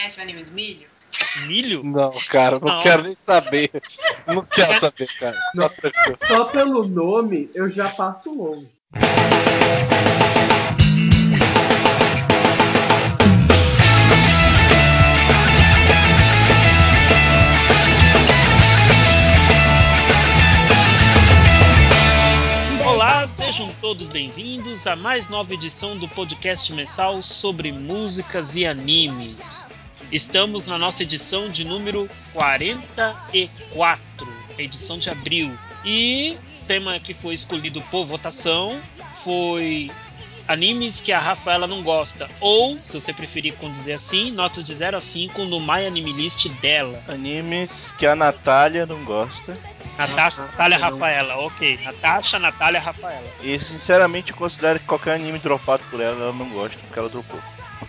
[0.00, 0.86] conhece o anime do milho?
[1.46, 1.84] Milho?
[1.84, 2.80] Não, cara, não, Não.
[2.80, 3.70] quero nem saber.
[4.26, 5.36] Não quero saber, cara.
[5.54, 5.70] Não.
[6.26, 8.68] Só pelo nome eu já passo longe.
[22.86, 29.68] Olá, sejam todos bem-vindos a mais nova edição do podcast mensal sobre músicas e animes.
[30.12, 34.00] Estamos na nossa edição de número 44,
[34.58, 35.56] edição de abril.
[35.84, 38.80] E o tema que foi escolhido por votação
[39.22, 39.90] foi
[40.48, 42.28] animes que a Rafaela não gosta.
[42.40, 46.48] Ou, se você preferir dizer assim, notas de 0 a 5 no My Anime List
[46.60, 47.00] dela.
[47.06, 49.56] Animes que a Natália não gosta.
[49.96, 51.36] Natasha, Natália, Rafaela.
[51.46, 53.28] Ok, Natasha, Natália, Rafaela.
[53.42, 57.38] E sinceramente considero que qualquer anime dropado por ela, ela não gosta, porque ela dropou.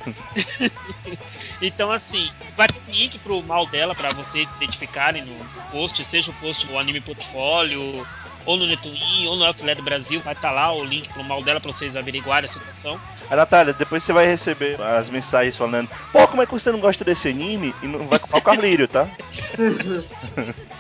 [1.62, 6.34] Então, assim, vai ter link pro mal dela pra vocês identificarem no post, seja o
[6.36, 8.06] post do Anime Portfólio,
[8.46, 11.44] ou no Netwin, ou no Elfilé do Brasil, vai estar lá o link pro mal
[11.44, 13.00] dela pra vocês averiguarem a situação.
[13.30, 16.80] A Natália, depois você vai receber as mensagens falando Pô, como é que você não
[16.80, 17.76] gosta desse anime?
[17.84, 19.08] E não vai culpar o Carlírio, tá?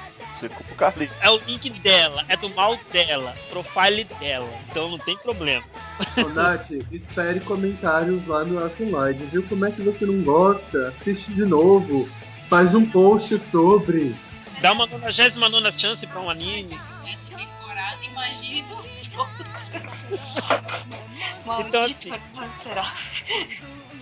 [0.77, 1.13] Carlírio.
[1.21, 5.63] É o link dela, é do mal dela, profile dela, então não tem problema.
[6.17, 9.43] Ô, Nath, espere comentários lá no Elfenlord, viu?
[9.43, 10.93] Como é que você não gosta?
[10.99, 12.09] Assiste de novo.
[12.49, 14.15] Faz um post sobre.
[14.61, 16.77] Dá uma 99 chance pra um anime.
[17.35, 20.05] Temporada, imagine dos outros.
[21.59, 22.93] Então, assim- Maldito então, será?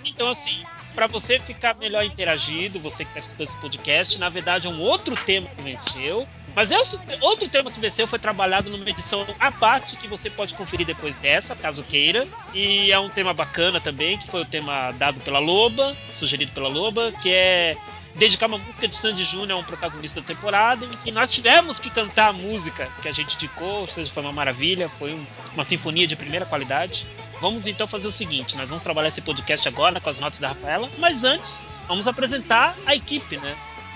[0.03, 0.63] Então, assim,
[0.99, 4.81] pra você ficar melhor interagido, você que tá escutando esse podcast, na verdade é um
[4.81, 6.27] outro tema que venceu.
[6.53, 10.55] Mas esse outro tema que venceu foi trabalhado numa edição à parte que você pode
[10.55, 12.27] conferir depois dessa, caso queira.
[12.53, 16.67] E é um tema bacana também, que foi o tema dado pela Loba, sugerido pela
[16.67, 17.77] Loba, que é
[18.15, 21.79] dedicar uma música de Sandy Júnior a um protagonista da temporada, em que nós tivemos
[21.79, 25.25] que cantar a música que a gente indicou, ou seja, foi uma maravilha, foi um-
[25.53, 27.05] uma sinfonia de primeira qualidade.
[27.41, 30.49] Vamos então fazer o seguinte: nós vamos trabalhar esse podcast agora com as notas da
[30.49, 33.55] Rafaela, mas antes, vamos apresentar a equipe, né?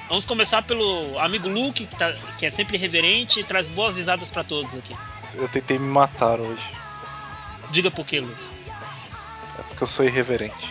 [0.09, 4.29] Vamos começar pelo amigo Luke, que, tá- que é sempre reverente e traz boas risadas
[4.29, 4.95] pra todos aqui.
[5.33, 6.61] Eu tentei me matar hoje.
[7.71, 8.43] Diga por quê, Luke?
[9.59, 10.69] É porque eu sou irreverente.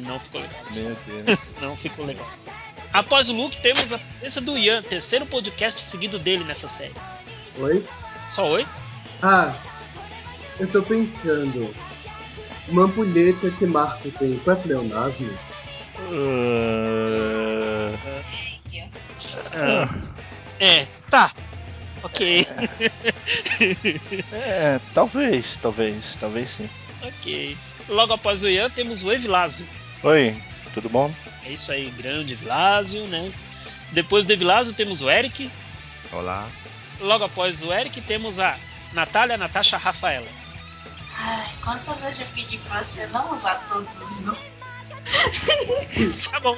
[0.00, 0.60] Não ficou legal.
[0.74, 1.40] Meu Deus.
[1.60, 2.28] Não ficou legal.
[2.92, 6.94] Após o Luke, temos a presença do Ian, terceiro podcast seguido dele nessa série.
[7.58, 7.84] Oi?
[8.30, 8.66] Só oi?
[9.22, 9.54] Ah,
[10.58, 11.74] eu tô pensando.
[12.68, 15.30] Uma ampulheta que marca o tempo é pleonasmo?
[19.52, 19.88] Ah,
[20.58, 21.32] É, tá.
[22.02, 22.46] Ok.
[24.32, 26.68] é, talvez, talvez, talvez sim.
[27.02, 27.56] ok.
[27.88, 29.66] Logo após o Ian, temos o Evilásio.
[30.02, 30.34] Oi,
[30.74, 31.12] tudo bom?
[31.44, 33.30] É isso aí, grande Evilásio, né?
[33.92, 35.50] Depois do Evilásio, temos o Eric.
[36.12, 36.48] Olá.
[37.00, 38.56] Logo após o Eric, temos a
[38.92, 40.26] Natália, Natasha, Rafaela.
[41.18, 44.40] Ai, quantas vezes eu pedi pra você não usar todos os nomes?
[46.30, 46.54] tá bom.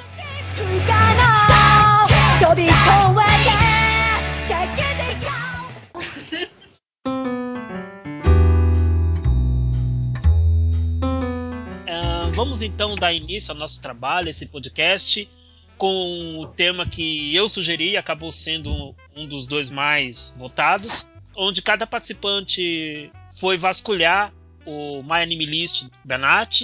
[11.87, 15.29] uh, vamos então dar início ao nosso trabalho, esse podcast,
[15.77, 21.87] com o tema que eu sugeri, acabou sendo um dos dois mais votados, onde cada
[21.87, 24.33] participante foi vasculhar
[24.69, 26.61] o My Anime List da Nath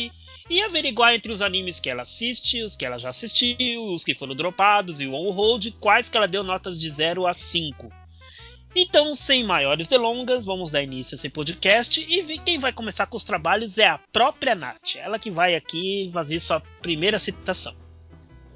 [0.49, 4.13] e averiguar entre os animes que ela assiste, os que ela já assistiu, os que
[4.13, 7.91] foram dropados e o on-hold, quais que ela deu notas de 0 a 5.
[8.77, 13.05] Então, sem maiores delongas, vamos dar início a esse podcast e vi- quem vai começar
[13.07, 14.97] com os trabalhos é a própria Nath.
[14.97, 17.73] Ela que vai aqui fazer sua primeira citação.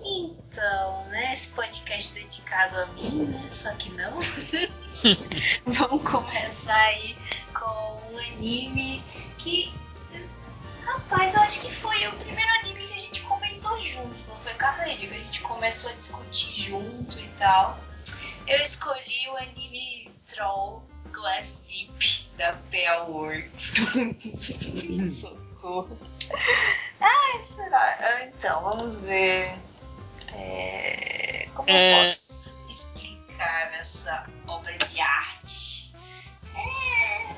[0.01, 4.17] Então, né, esse podcast dedicado a mim, né, só que não.
[5.65, 7.15] Vamos começar aí
[7.53, 9.01] com um anime
[9.49, 9.73] que,
[10.85, 14.53] rapaz, eu acho que foi o primeiro anime que a gente comentou juntos, não foi,
[14.55, 14.99] Carlinhos?
[14.99, 17.79] Que a gente começou a discutir junto e tal.
[18.47, 23.73] Eu escolhi o anime Troll Glass Deep da Bell Works.
[25.21, 25.97] Socorro.
[26.99, 27.97] Ai, será?
[27.99, 29.53] Ah, Então, vamos ver.
[30.33, 31.93] É, Como É.
[31.93, 35.91] eu posso explicar essa obra de arte?
[36.55, 37.35] É,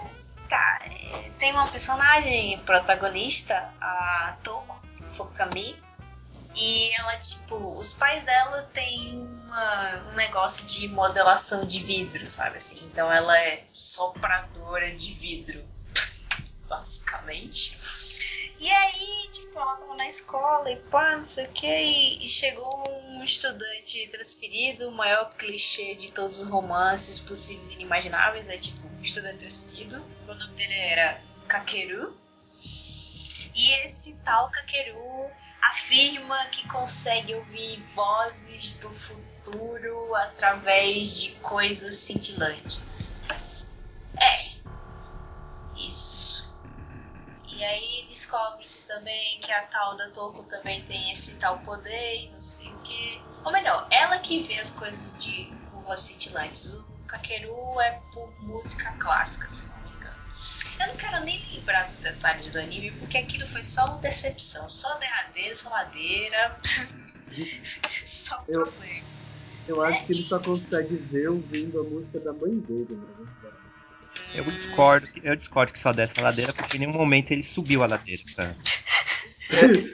[0.49, 1.00] Tá, é,
[1.37, 4.79] tem uma personagem protagonista, a Toko
[5.09, 5.75] Fukami,
[6.55, 12.57] e ela, tipo, os pais dela têm uma- um negócio de modelação de vidro, sabe
[12.57, 12.83] assim?
[12.85, 15.65] Então ela é sopradora de vidro,
[16.67, 17.79] basicamente.
[18.61, 22.29] E aí, tipo, ela tava na escola e pá, não sei o que, e, e
[22.29, 22.69] chegou
[23.07, 28.85] um estudante transferido, o maior clichê de todos os romances possíveis e inimagináveis, é tipo,
[28.85, 30.05] um estudante transferido.
[30.27, 32.15] O nome dele era Kakeru.
[33.55, 35.31] E esse tal Kakeru
[35.63, 43.15] afirma que consegue ouvir vozes do futuro através de coisas cintilantes.
[44.19, 44.51] É.
[45.75, 46.30] Isso.
[47.61, 52.31] E aí descobre-se também que a tal da Toko também tem esse tal poder e
[52.31, 53.23] não sei o que.
[53.45, 56.73] Ou melhor, ela que vê as coisas de vozes cintilantes.
[56.73, 60.23] O Kakeru é por música clássica, se não me engano.
[60.79, 64.67] Eu não quero nem lembrar dos detalhes do anime, porque aquilo foi só uma decepção.
[64.67, 66.59] Só derradeira, só ladeira.
[68.05, 69.11] só Eu- problema.
[69.67, 73.27] Eu acho que ele só consegue ver ouvindo a música da mãe dele, né?
[74.33, 77.83] Eu discordo, eu discordo que só desce a ladeira, porque em nenhum momento ele subiu
[77.83, 78.55] a ladeira, cara.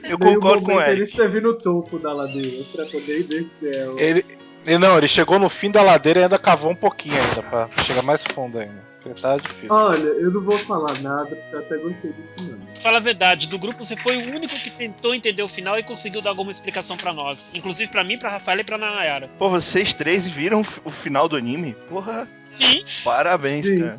[0.04, 1.10] Eu Nenhum concordo com Ele Eric.
[1.10, 4.00] esteve no topo da ladeira pra poder descer ela.
[4.00, 4.24] Ele,
[4.64, 7.68] ele não, ele chegou no fim da ladeira e ainda cavou um pouquinho ainda, pra
[7.82, 8.86] chegar mais fundo ainda.
[9.02, 9.68] Porque tá difícil.
[9.70, 12.58] Olha, eu não vou falar nada, porque eu até gostei do final.
[12.80, 15.82] Fala a verdade, do grupo você foi o único que tentou entender o final e
[15.82, 17.50] conseguiu dar alguma explicação pra nós.
[17.54, 19.28] Inclusive pra mim, pra Rafaela e pra Nayara.
[19.38, 21.76] Pô, vocês três viram o final do anime?
[21.88, 23.76] Porra, Sim, parabéns, Sim.
[23.76, 23.98] cara.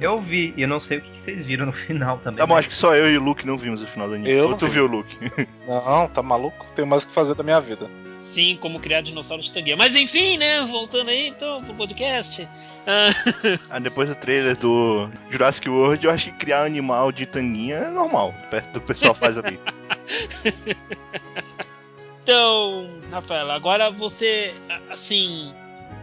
[0.00, 2.38] Eu vi, e eu não sei o que vocês viram no final também.
[2.38, 2.60] Tá bom, né?
[2.60, 4.30] acho que só eu e o Luke não vimos o final do anime.
[4.30, 4.72] Eu Ou tu vi.
[4.72, 5.14] viu, Luke?
[5.68, 6.66] Não, tá maluco?
[6.74, 7.88] Tenho mais o que fazer da minha vida.
[8.18, 9.76] sim, como criar dinossauros de tangueira.
[9.76, 10.62] Mas enfim, né?
[10.62, 12.48] Voltando aí então pro podcast.
[12.86, 13.10] Ah,
[13.70, 17.90] Ah, depois do trailer do Jurassic World, eu acho que criar animal de tanguinha é
[17.90, 19.58] normal, perto do que o pessoal faz ali.
[22.22, 24.54] então, Rafaela, agora você,
[24.90, 25.52] assim,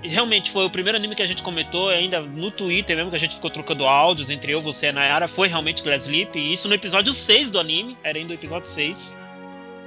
[0.01, 3.19] realmente foi o primeiro anime que a gente comentou, ainda no Twitter mesmo, que a
[3.19, 6.53] gente ficou trocando áudios entre eu, você e a Nayara, foi realmente Glass Sleep, e
[6.53, 9.29] isso no episódio 6 do anime, era ainda o episódio 6.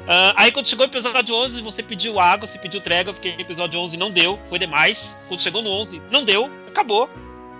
[0.06, 3.78] Ah, aí quando chegou o episódio 11, você pediu água, você pediu trégua, porque episódio
[3.80, 5.18] 11 não deu, foi demais.
[5.28, 7.08] Quando chegou no 11, não deu, acabou,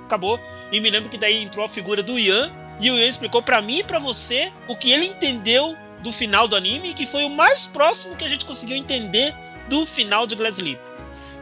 [0.05, 0.39] acabou.
[0.71, 2.51] E me lembro que daí entrou a figura do Ian,
[2.81, 6.49] e o Ian explicou pra mim e pra você o que ele entendeu do final
[6.49, 9.33] do anime, que foi o mais próximo que a gente conseguiu entender
[9.69, 10.81] do final de Glass Sleep.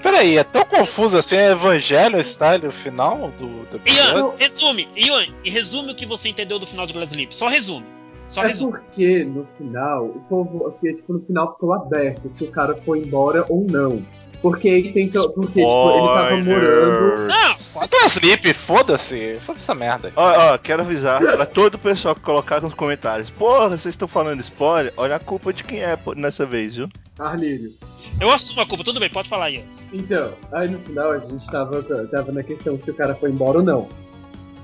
[0.03, 4.19] Peraí, é tão confuso assim, é Evangelho style o final do, do episódio?
[4.19, 7.37] Ian, resume, Ian, e resume o que você entendeu do final de Glass Sleep.
[7.37, 7.87] Só resume.
[8.29, 8.73] Só é resume.
[8.73, 13.01] porque no final, o povo, porque, tipo, no final ficou aberto se o cara foi
[13.01, 14.03] embora ou não.
[14.41, 15.29] Porque ele tentou.
[15.31, 17.27] Porque, tipo, ele tava morando.
[17.27, 19.39] Não, Glass Sleep, foda-se.
[19.41, 20.13] Foda-se essa merda.
[20.17, 23.29] Ó, ó, quero avisar pra todo o pessoal que colocar nos comentários.
[23.29, 24.95] Porra, vocês estão falando spoiler?
[24.97, 26.89] Olha a culpa de quem é pô, nessa vez, viu?
[27.19, 27.75] Arlírio.
[28.19, 29.63] Eu assumo a culpa, tudo bem, pode falar, Ian.
[29.93, 33.59] Então, aí no final a gente tava, tava na questão se o cara foi embora
[33.59, 33.89] ou não.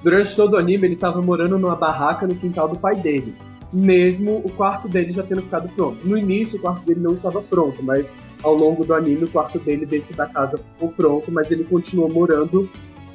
[0.03, 3.35] Durante todo o anime, ele tava morando numa barraca no quintal do pai dele.
[3.73, 6.07] Mesmo o quarto dele já tendo ficado pronto.
[6.07, 9.59] No início, o quarto dele não estava pronto, mas ao longo do anime, o quarto
[9.59, 12.71] dele dentro da casa ficou pronto, mas ele continuou morando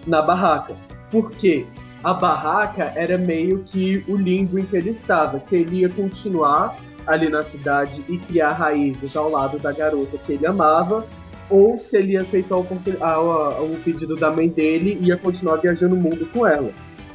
[0.06, 0.76] na barraca.
[1.10, 1.66] Por quê?
[2.04, 5.40] A barraca era meio que o limbo em que ele estava.
[5.40, 6.76] Se ele ia continuar
[7.06, 11.06] ali na cidade e criar raízes ao lado da garota que ele amava,
[11.50, 16.26] ou se ele aceitou o pedido da mãe dele e ia continuar viajando o mundo
[16.32, 16.72] com ela.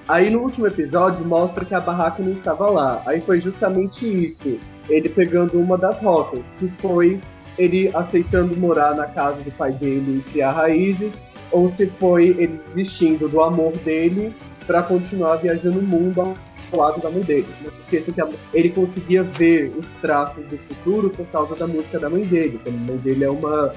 [0.08, 3.02] Aí no último episódio mostra que a barraca não estava lá.
[3.06, 4.58] Aí foi justamente isso.
[4.88, 6.46] Ele pegando uma das rotas.
[6.46, 7.20] Se foi
[7.58, 11.18] ele aceitando morar na casa do pai dele e criar raízes,
[11.50, 14.34] ou se foi ele desistindo do amor dele
[14.66, 16.34] para continuar viajando o mundo
[16.73, 17.46] ao lado da mãe dele.
[17.62, 21.66] Não se esqueça que a- ele conseguia ver os traços do futuro por causa da
[21.66, 22.58] música da mãe dele.
[22.62, 23.73] que A mãe dele é uma,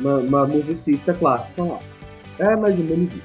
[0.00, 1.78] uma, uma musicista clássica lá.
[2.38, 3.22] É mais ou menos isso.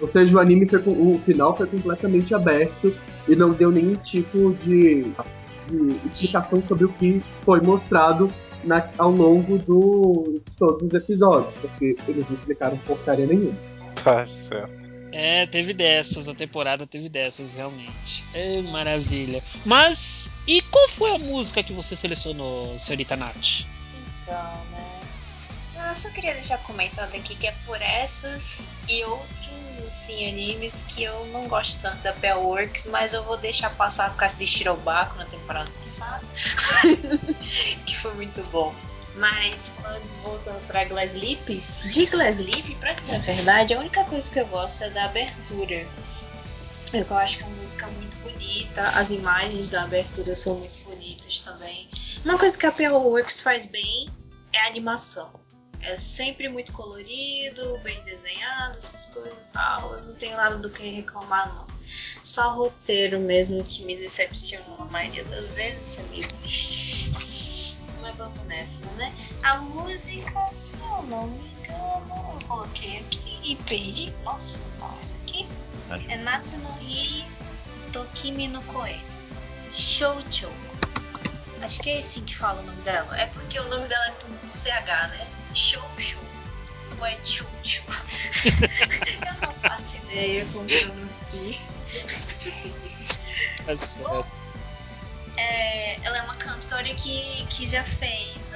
[0.00, 2.94] Ou seja, o anime foi o final foi completamente aberto
[3.28, 5.02] e não deu nenhum tipo de,
[5.68, 8.28] de explicação sobre o que foi mostrado
[8.64, 13.52] na- ao longo do, de todos os episódios, porque eles não explicaram porcaria nenhuma.
[14.02, 14.79] Tá certo.
[15.12, 18.24] É, teve dessas, a temporada teve dessas, realmente.
[18.32, 19.42] É maravilha.
[19.64, 23.64] Mas, e qual foi a música que você selecionou, senhorita Nath?
[24.22, 25.00] Então, né?
[25.88, 31.02] Eu só queria deixar comentado aqui que é por essas e outros assim, animes que
[31.02, 34.46] eu não gosto tanto da Bell Works, mas eu vou deixar passar por causa de
[34.46, 36.24] Shirobako na temporada passada.
[37.86, 38.74] que foi muito bom.
[39.16, 44.04] Mas quando voltando pra Glass Lips, de Glass Lip, pra dizer a verdade, a única
[44.04, 45.86] coisa que eu gosto é da abertura.
[46.92, 51.40] Eu acho que é uma música muito bonita, as imagens da abertura são muito bonitas
[51.40, 51.88] também.
[52.24, 54.08] Uma coisa que a PO Works faz bem
[54.52, 55.30] é a animação.
[55.82, 59.94] É sempre muito colorido, bem desenhado, essas coisas e tal.
[59.94, 61.66] Eu não tenho nada do que reclamar, não.
[62.22, 66.99] Só o roteiro mesmo que me decepcionou a maioria das vezes, isso é meio triste.
[68.20, 69.10] Vamos nessa, né?
[69.42, 74.12] A música, se eu não me engano, eu coloquei aqui e perdi.
[74.22, 75.48] Posso soltar mais aqui?
[76.06, 77.24] É Natsu no Hi
[77.94, 79.00] Tokimi no Koe.
[79.72, 80.52] Shouchou.
[81.62, 83.18] Acho que é assim que fala o nome dela.
[83.18, 85.26] É porque o nome dela é com CH, né?
[85.54, 86.20] Shouchou.
[86.98, 87.86] Ou é Chouchou?
[88.44, 91.58] eu não faço ideia como pronuncia.
[93.64, 94.29] Certo.
[95.40, 98.52] É, ela é uma cantora que, que já fez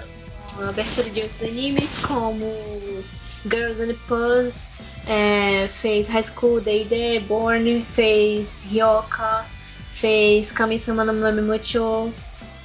[0.55, 3.05] uma abertura de outros animes, como
[3.45, 4.71] Girls and Puzz,
[5.07, 9.47] é, fez High School Day Born, fez Ryoka,
[9.91, 12.13] fez Kami-sama no Mami Mocho,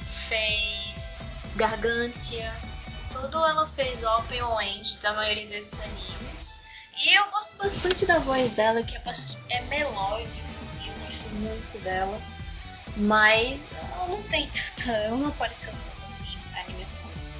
[0.04, 2.52] fez Gargantia.
[3.10, 6.62] Tudo ela fez open ou end da maioria desses animes.
[7.04, 9.02] E eu gosto bastante da voz dela, que é,
[9.50, 12.20] é melódica, assim, eu gosto muito dela.
[12.96, 15.10] Mas ela não tem tanta.
[15.10, 16.26] Não apareceu tanto assim
[16.58, 17.30] animações.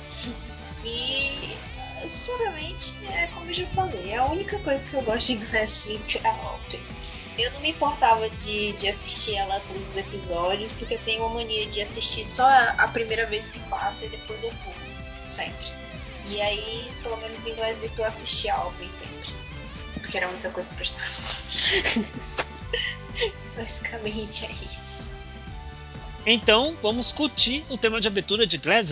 [0.84, 1.56] E
[2.02, 5.84] sinceramente, é como eu já falei, é a única coisa que eu gosto de Glass
[5.84, 6.80] Sleep é a Open.
[7.38, 11.36] Eu não me importava de, de assistir ela todos os episódios, porque eu tenho uma
[11.36, 12.46] mania de assistir só
[12.78, 14.74] a, primeira vez que passa e depois eu pulo.
[15.28, 15.66] Sempre.
[16.28, 19.34] E aí, pelo menos em Glass Sleep eu assisti a Open sempre.
[19.94, 21.06] Porque era a única coisa que prestava.
[23.56, 25.09] Basicamente é isso.
[26.26, 28.90] Então, vamos curtir o tema de abertura de Glass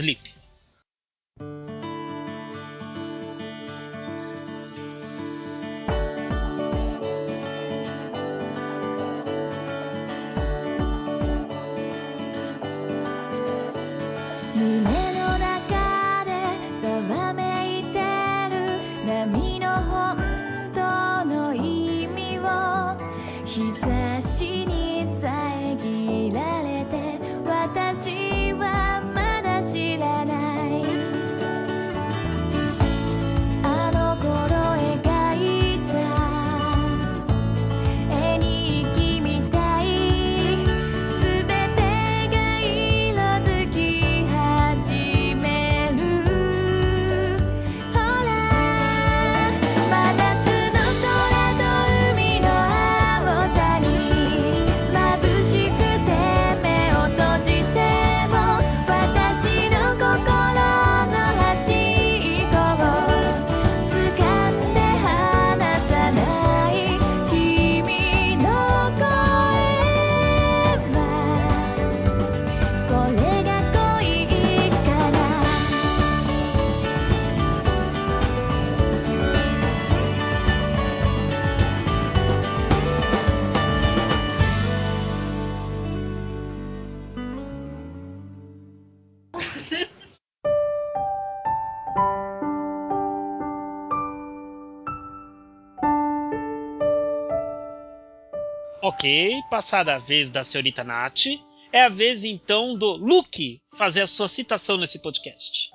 [98.98, 101.26] Ok, passada a vez da senhorita Nath,
[101.72, 105.70] é a vez então do Luke fazer a sua citação nesse podcast.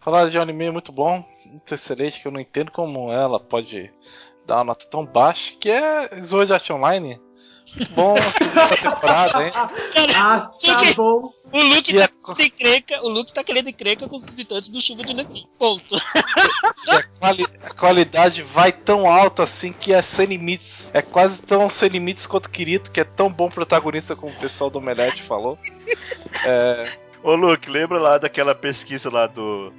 [0.00, 3.92] Falar de um anime muito bom, muito excelente, que eu não entendo como ela pode
[4.44, 7.20] dar uma nota tão baixa, que é Sword Art Online.
[7.90, 9.52] Bom, segunda temporada, hein?
[10.16, 11.20] Ah, tá bom.
[11.52, 14.80] O Luke tá é- querendo encrenca, o Luke tá querendo encrenca com os visitantes do
[14.80, 15.46] Chuva de Nequim.
[15.56, 15.94] Ponto.
[17.22, 20.90] Quali- a qualidade vai tão alto assim que é sem limites.
[20.92, 24.36] É quase tão sem limites quanto o Kirito, que é tão bom protagonista como o
[24.36, 25.56] pessoal do Omelete falou.
[27.22, 29.72] Ô Luke, lembra lá daquela pesquisa lá do.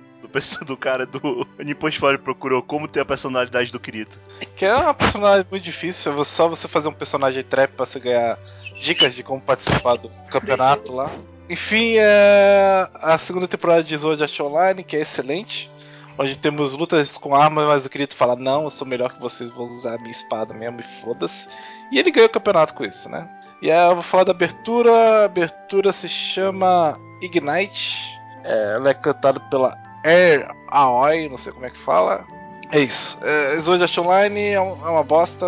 [0.66, 4.18] Do, cara do Nippon Story procurou como ter a personalidade do Kirito.
[4.56, 8.00] Que é uma personagem muito difícil, é só você fazer um personagem trap pra você
[8.00, 8.40] ganhar
[8.82, 11.12] dicas de como participar do campeonato lá.
[11.50, 15.70] Enfim, é a segunda temporada de Sword Art Online, que é excelente.
[16.18, 19.50] Onde temos lutas com armas, mas o Kirito fala: Não, eu sou melhor que vocês,
[19.50, 21.48] vou usar a minha espada mesmo e foda-se.
[21.92, 23.28] E ele ganha o campeonato com isso, né?
[23.62, 24.92] E aí eu vou falar da abertura.
[24.92, 28.20] A abertura se chama Ignite.
[28.44, 32.26] É, ela é cantada pela Air Aoi, não sei como é que fala.
[32.72, 33.18] É isso.
[33.24, 35.46] É, Sword Art Online é, é uma bosta.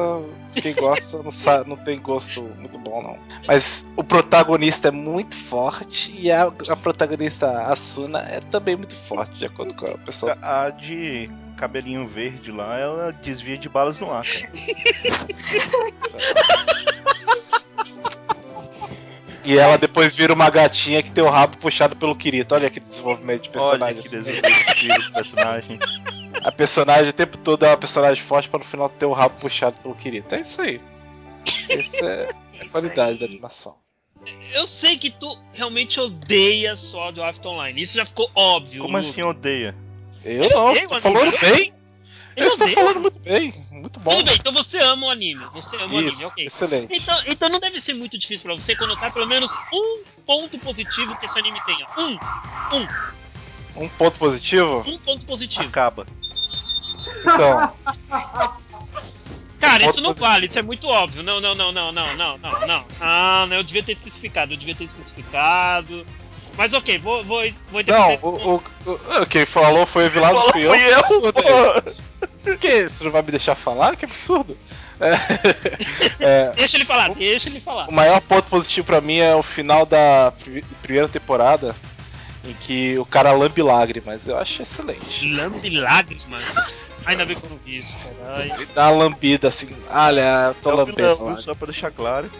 [0.62, 3.18] Quem gosta não, sa- não tem gosto muito bom, não.
[3.48, 9.36] Mas o protagonista é muito forte e a, a protagonista Asuna é também muito forte,
[9.38, 10.38] de acordo com a pessoa.
[10.42, 14.52] A de cabelinho verde lá, ela desvia de balas no ar, cara.
[19.46, 22.56] E ela depois vira uma gatinha que tem o rabo puxado pelo Kirito.
[22.56, 24.02] Olha que desenvolvimento de Olha personagem.
[24.02, 24.22] que assim.
[24.22, 25.80] desenvolvimento do personagem.
[26.44, 29.40] A personagem o tempo todo é uma personagem forte pra no final ter o rabo
[29.40, 30.34] puxado pelo Kirito.
[30.34, 30.82] É isso aí.
[31.70, 33.18] Esse é, É a isso qualidade aí.
[33.20, 33.76] da animação.
[34.52, 37.80] Eu sei que tu realmente odeia Sword Art Online.
[37.80, 38.82] Isso já ficou óbvio.
[38.82, 39.10] Como Luke.
[39.10, 39.76] assim odeia?
[40.24, 41.02] Eu não, odeio tô anime.
[41.20, 41.74] falando bem.
[42.36, 42.82] Ele Eu estou odeia?
[42.84, 44.12] falando muito bem, muito bom.
[44.12, 45.46] Tudo bem, então você ama o anime.
[45.54, 46.46] Você ama o anime, Isso, ok.
[46.46, 46.94] excelente.
[46.94, 51.16] Então, então não deve ser muito difícil pra você conotar pelo menos um ponto positivo
[51.16, 51.86] que esse anime tenha.
[51.98, 52.20] Um,
[53.84, 54.84] Um ponto positivo?
[54.88, 55.68] um ponto positivo.
[55.68, 56.06] Acaba.
[57.22, 57.74] Então,
[59.60, 60.14] Cara, ponto isso não positivo.
[60.32, 61.24] vale, isso é muito óbvio.
[61.24, 62.86] Não, não, não, não, não, não, não, não.
[63.02, 66.06] Ah, não, eu devia ter especificado, eu devia ter especificado.
[66.58, 68.24] Mas ok, vou, vou, vou não, interpretar.
[68.24, 71.04] o, o, o- quem falou foi o Vilado Falou, fui eu.
[71.04, 71.96] fui que eu,
[72.50, 72.58] esse?
[72.58, 72.88] Que?
[72.90, 73.96] Você não vai me deixar falar?
[73.96, 74.58] Que absurdo.
[75.00, 75.12] É,
[76.20, 77.90] é, Deixa ele falar, deixa ele falar.
[77.90, 81.76] o maior ponto positivo pra mim é o final da pri- primeira temporada,
[82.46, 84.28] em que o cara lambe lágrimas.
[84.28, 85.30] Eu acho excelente.
[85.34, 86.44] Lambe lágrimas.
[87.06, 88.38] Ainda bem que eu não vi isso, cara.
[88.38, 88.52] Ai.
[88.52, 91.18] Ele dá uma lambida assim, olha, eu tô É o lambendo.
[91.18, 92.32] vilão, só pra deixar claro.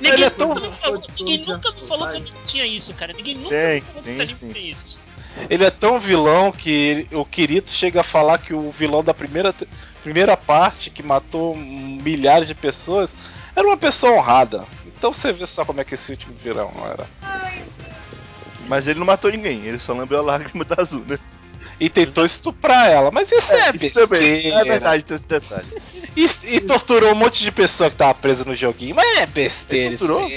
[0.00, 3.12] Ninguém, é tão- nunca, me falou, ninguém nunca me falou que tinha isso, cara.
[3.12, 4.52] Ninguém nunca Tem, me falou que esse anime sim.
[4.52, 5.00] tem isso.
[5.48, 9.54] Ele é tão vilão que o Kirito chega a falar que o vilão da primeira,
[10.02, 13.16] primeira parte, que matou milhares de pessoas,
[13.54, 14.64] era uma pessoa honrada.
[14.86, 17.06] Então você vê só como é que esse último vilão era.
[18.68, 21.18] Mas ele não matou ninguém, ele só lambeu a lágrima da azul, né?
[21.82, 24.60] E tentou estuprar ela, mas isso é, Isso também, besteira.
[24.60, 25.66] é verdade, tem esse detalhe.
[26.16, 29.86] E, e torturou um monte de pessoa que tava presa no joguinho, mas é besteira
[29.86, 30.30] Ele isso torturou?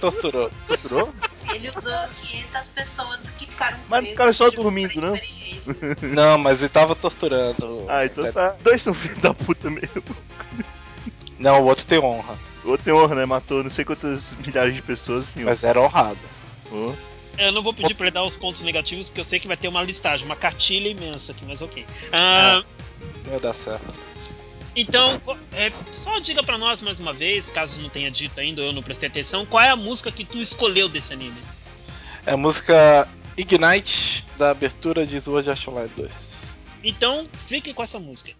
[0.00, 0.50] Torturou.
[0.66, 1.14] Torturou?
[1.52, 5.14] Ele usou 500 pessoas que ficaram Mas presas ficaram só dormindo, não?
[5.16, 5.76] experiência.
[6.00, 7.84] Não, mas ele tava torturando.
[7.86, 8.56] Ah, então tá.
[8.62, 10.02] Dois são filhos da puta mesmo.
[11.38, 13.26] Não, o outro tem honra, O outro tem honra, né?
[13.26, 15.26] Matou não sei quantas milhares de pessoas.
[15.36, 15.44] Honra.
[15.44, 16.18] mas era honrado.
[16.72, 16.94] Oh
[17.39, 19.57] Eu não vou pedir pra ele dar os pontos negativos, porque eu sei que vai
[19.57, 21.85] ter uma listagem, uma cartilha imensa aqui, mas ok.
[22.11, 22.63] Ah,
[23.25, 23.93] Não ia dar certo.
[24.75, 25.21] Então,
[25.53, 28.73] é, só diga pra nós mais uma vez, caso não tenha dito ainda ou eu
[28.73, 31.37] não prestei atenção, qual é a música que tu escolheu desse anime?
[32.25, 36.45] É a música Ignite da abertura de Sword Art Online 2.
[36.83, 38.33] Então, fique com essa música.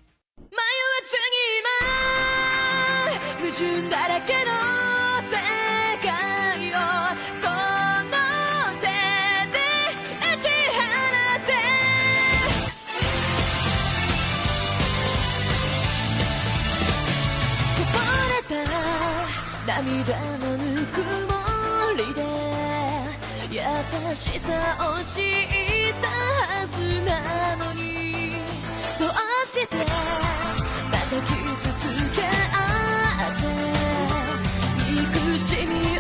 [3.46, 4.40] 矛盾だらけの
[5.29, 5.38] 世
[6.01, 7.09] 界を
[19.71, 21.39] 涙のぬくも
[21.97, 22.21] りで
[23.52, 23.61] 優
[24.17, 28.33] しさを知ったはずなのに
[28.99, 29.09] どう
[29.47, 29.85] してま
[30.99, 32.28] た傷つけ合
[33.30, 33.47] って
[34.91, 36.00] 憎しみを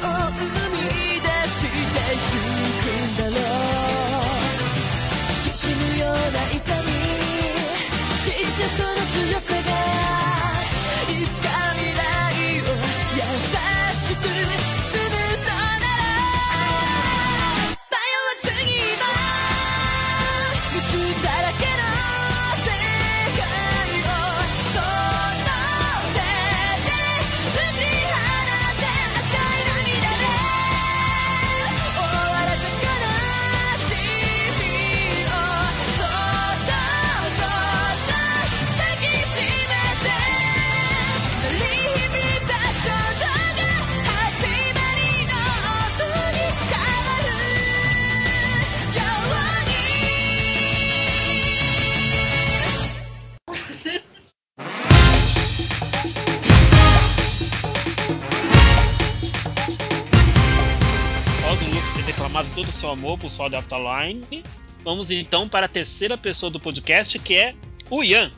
[63.26, 64.44] o seu amor por Sword Art Online,
[64.82, 67.54] vamos então para a terceira pessoa do podcast, que é
[67.90, 68.30] o Ian.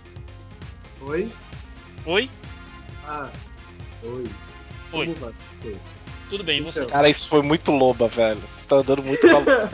[1.02, 1.28] Oi?
[2.06, 2.30] Oi?
[3.06, 3.28] Ah,
[4.02, 4.24] oi.
[4.92, 5.06] Oi.
[5.06, 5.76] Como vai ser?
[6.28, 6.80] Tudo bem, e você?
[6.80, 6.90] Então.
[6.90, 8.40] Cara, isso foi muito loba, velho.
[8.40, 9.70] Você tá andando muito calor.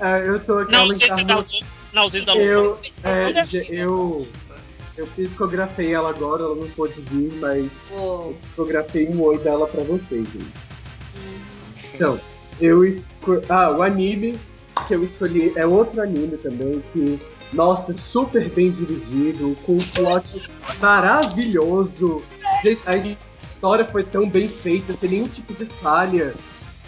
[0.00, 1.46] Ah, eu tô aqui Na ausência da Lu,
[1.92, 2.36] na ausência da.
[2.36, 3.32] Eu, é,
[3.68, 4.28] eu,
[4.96, 9.66] eu psicografei ela agora, ela não pôde vir, mas Pô, eu psicografei um oi dela
[9.66, 10.52] pra vocês, gente.
[11.94, 12.20] Então,
[12.60, 13.42] eu escolhi.
[13.48, 14.38] Ah, o anime
[14.86, 17.20] que eu escolhi é outro anime também que,
[17.52, 22.22] nossa, super bem dirigido, com um plot maravilhoso.
[22.62, 26.34] Gente, a história foi tão bem feita, sem nenhum tipo de falha.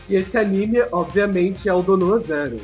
[0.08, 2.56] E esse anime, obviamente, é o Donoa Zero.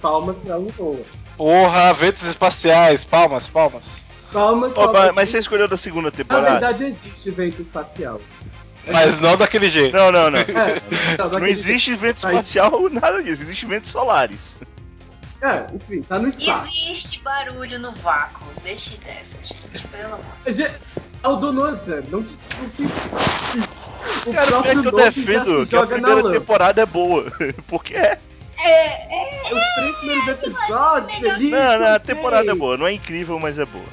[0.00, 1.00] Palmas pra Lunoa.
[1.36, 3.04] Porra, ventos espaciais.
[3.04, 4.06] Palmas, palmas.
[4.32, 4.92] Palmas, palmas.
[4.94, 6.50] mas- mas você escolheu da segunda Na temporada?
[6.50, 8.20] verdade, existe vento espacial.
[8.92, 9.96] Mas não daquele jeito.
[9.96, 10.38] Não, não, não.
[10.38, 10.46] É,
[11.18, 13.42] não, Não daquele- existe vento Mas- espacial, nada disso.
[13.42, 14.58] Existem ventos solares.
[15.40, 16.66] É, enfim, tá no espaço.
[16.68, 18.44] existe barulho no vácuo.
[18.64, 19.86] Deixe dessa, gente.
[19.88, 20.98] Pelo amor de Ge- Deus.
[21.22, 22.32] Aldonosa, não te.
[22.60, 22.68] não
[23.62, 23.68] te-
[24.26, 27.30] O Cara, pior próprio que eu defendo que a primeira temporada é boa.
[27.68, 28.18] Porque é.
[29.44, 31.40] Os três primeiros episódios.
[31.50, 32.76] Não, não, a temporada é boa.
[32.76, 33.84] Não é incrível, mas é boa.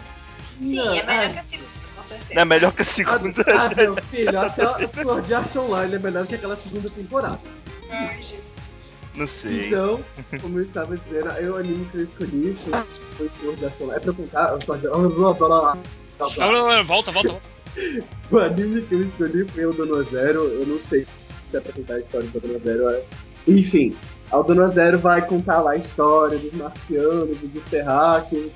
[0.63, 1.69] Sim, Não, é melhor ah, que a segunda,
[2.05, 2.33] certeza.
[2.35, 3.43] Não é melhor que a Ah, segunda.
[3.47, 7.39] ah, meu filho, até o Sword Art Online é melhor que aquela segunda temporada.
[7.91, 8.19] Ai.
[9.15, 9.67] Não sei.
[9.67, 9.99] Então,
[10.41, 13.97] como eu estava dizendo, eu, o anime que eu escolhi foi, Sword Art Online.
[13.97, 14.49] É pra contar?
[14.53, 15.77] Eu só- Blá, blá, blá.
[16.17, 16.31] Tá, tá.
[16.45, 17.29] Não, não, não, volta, volta.
[17.29, 17.55] volta.
[18.31, 20.45] O anime que eu escolhi foi o Dono Zero.
[20.45, 21.05] Eu não sei
[21.49, 22.89] se é pra contar a história do Dono Zero.
[22.89, 23.03] é-
[23.47, 23.95] Enfim,
[24.31, 28.51] o Dono Zero vai contar lá a história dos marcianos e dos terráqueos.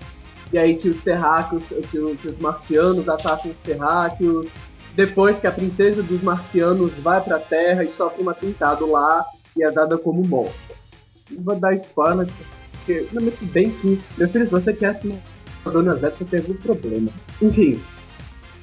[0.52, 4.52] E aí que os terráqueos, que, que os marcianos atacam os terráqueos.
[4.96, 9.24] Depois que a princesa dos marcianos vai pra Terra e sofre um atentado lá
[9.56, 10.54] e é dada como morta.
[11.30, 12.28] Não vou dar spoiler,
[12.72, 13.08] porque.
[13.12, 15.22] Não, mas se bem que, meu filho, se você quer assistir
[15.66, 17.10] a Dona Zero, você tem algum problema.
[17.42, 17.80] Enfim,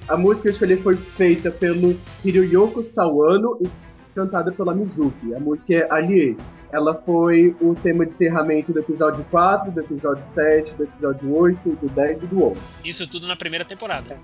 [0.09, 3.68] a música que eu escolhi foi feita pelo Hiroyoko Sawano e
[4.16, 5.35] cantada pela Mizuki.
[5.35, 6.52] A música é Alias.
[6.72, 11.70] Ela foi o tema de encerramento do episódio 4, do episódio 7, do episódio 8,
[11.76, 12.61] do 10 e do 11.
[12.85, 14.16] Isso tudo na primeira temporada.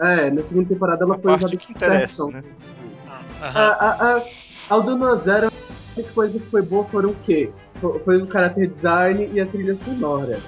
[0.00, 2.42] É, na segunda temporada ela A foi parte usada que interessa, né?
[3.40, 3.60] A, Aham.
[3.80, 4.22] a, a,
[4.70, 5.50] ao Dona Zero, a
[5.96, 7.50] única coisa que foi boa foram o quê?
[7.80, 10.38] Fo- Foi o character design e a trilha sonora.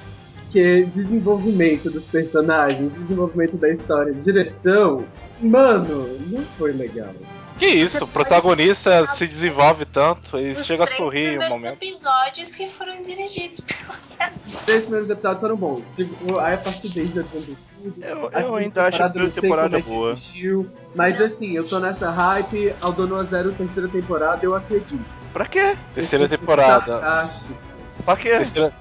[0.50, 5.04] Que é desenvolvimento dos personagens, desenvolvimento da história, direção.
[5.40, 7.12] Mano, não foi legal.
[7.58, 11.62] Que isso, o protagonista se desenvolve tanto, ele Os chega a sorrir em um primeiros
[11.62, 11.82] momento.
[11.82, 13.94] episódios que foram dirigidos pelo
[14.36, 15.82] Os três primeiros episódios foram bons.
[16.42, 17.56] Aí a partir daí já deu tudo.
[18.02, 20.12] Eu, A eu ainda acho a primeira temporada é que boa.
[20.12, 25.04] existiu, mas assim, eu tô nessa hype, ao Dono Zero terceira temporada, eu acredito.
[25.32, 25.76] Pra quê?
[25.94, 27.00] Terceira temporada.
[27.00, 27.54] sarcástico,
[28.04, 28.30] Pra quê?
[28.30, 28.72] Terceira,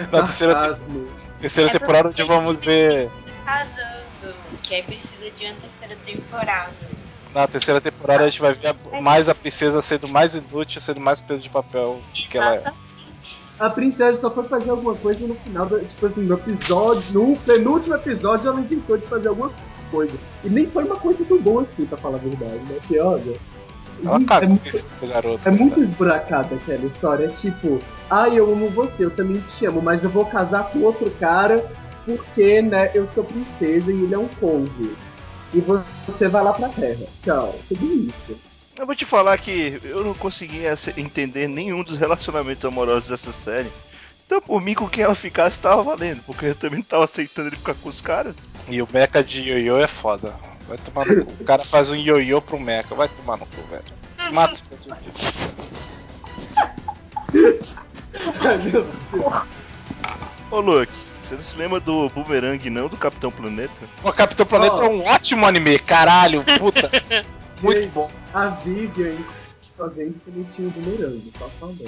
[0.00, 0.78] é Na terceira
[1.40, 3.08] terceira É temporada onde vamos a ver.
[3.44, 7.05] casando, que aí precisa de uma terceira temporada.
[7.36, 11.00] Na terceira temporada a gente vai ver a- mais a princesa sendo mais inútil, sendo
[11.00, 12.72] mais peso de papel que ela é.
[13.60, 17.36] A princesa só foi fazer alguma coisa no final, do, tipo assim, no episódio, no
[17.36, 19.50] penúltimo episódio ela inventou de fazer alguma
[19.90, 20.14] coisa.
[20.44, 22.76] E nem foi uma coisa tão boa assim, pra falar a verdade, né?
[22.80, 23.34] Porque, olha.
[24.02, 25.46] Ela gente, é, muito- do garoto.
[25.48, 27.26] é muito esburacada aquela história.
[27.26, 27.78] É tipo,
[28.10, 31.62] ah, eu amo você, eu também te amo, mas eu vou casar com outro cara
[32.06, 34.96] porque, né, eu sou princesa e ele é um conde.
[35.56, 37.06] E vo- você vai lá pra terra.
[37.24, 37.58] Tchau.
[37.68, 38.36] Tudo isso.
[38.78, 43.32] Eu vou te falar que eu não conseguia ace- entender nenhum dos relacionamentos amorosos dessa
[43.32, 43.72] série.
[44.26, 46.20] Então, por mim, com quem ela ficasse, tava valendo.
[46.26, 48.36] Porque eu também não tava aceitando ele ficar com os caras.
[48.68, 50.34] E o mecha de ioiô é foda.
[50.68, 51.32] Vai tomar no cu.
[51.40, 53.84] O cara faz um ioiô pro mecha, vai tomar no cu, velho.
[54.32, 55.32] Mata os prejuízos.
[60.50, 60.92] Ô, Luke,
[61.26, 62.88] você não se lembra do Boomerang, não?
[62.88, 63.74] Do Capitão Planeta?
[64.04, 64.84] O Capitão Planeta Ó.
[64.84, 66.88] é um ótimo anime, caralho, puta.
[67.60, 68.10] Muito Gente, bom.
[68.32, 69.16] A Vivian
[69.76, 71.84] fazendo também tinha o bumerangue, só falando.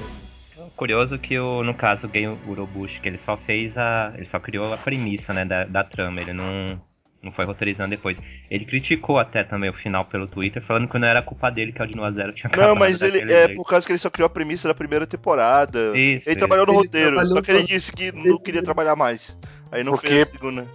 [0.74, 4.12] Curioso que o, no caso o Game Urobushi, que ele só fez a.
[4.16, 6.80] ele só criou a premissa, né, da, da trama, ele não,
[7.22, 8.16] não foi roteirizando depois.
[8.50, 11.82] Ele criticou até também o final pelo Twitter, falando que não era culpa dele que
[11.82, 13.56] a Dino Zero tinha acabado Não, mas ele é jeito.
[13.56, 15.78] por causa que ele só criou a premissa da primeira temporada.
[15.96, 16.36] Isso, ele isso.
[16.38, 19.36] trabalhou no Ele roteiro, trabalhou só que ele disse que não queria trabalhar mais.
[19.72, 20.66] Aí não Porque- fez a segunda.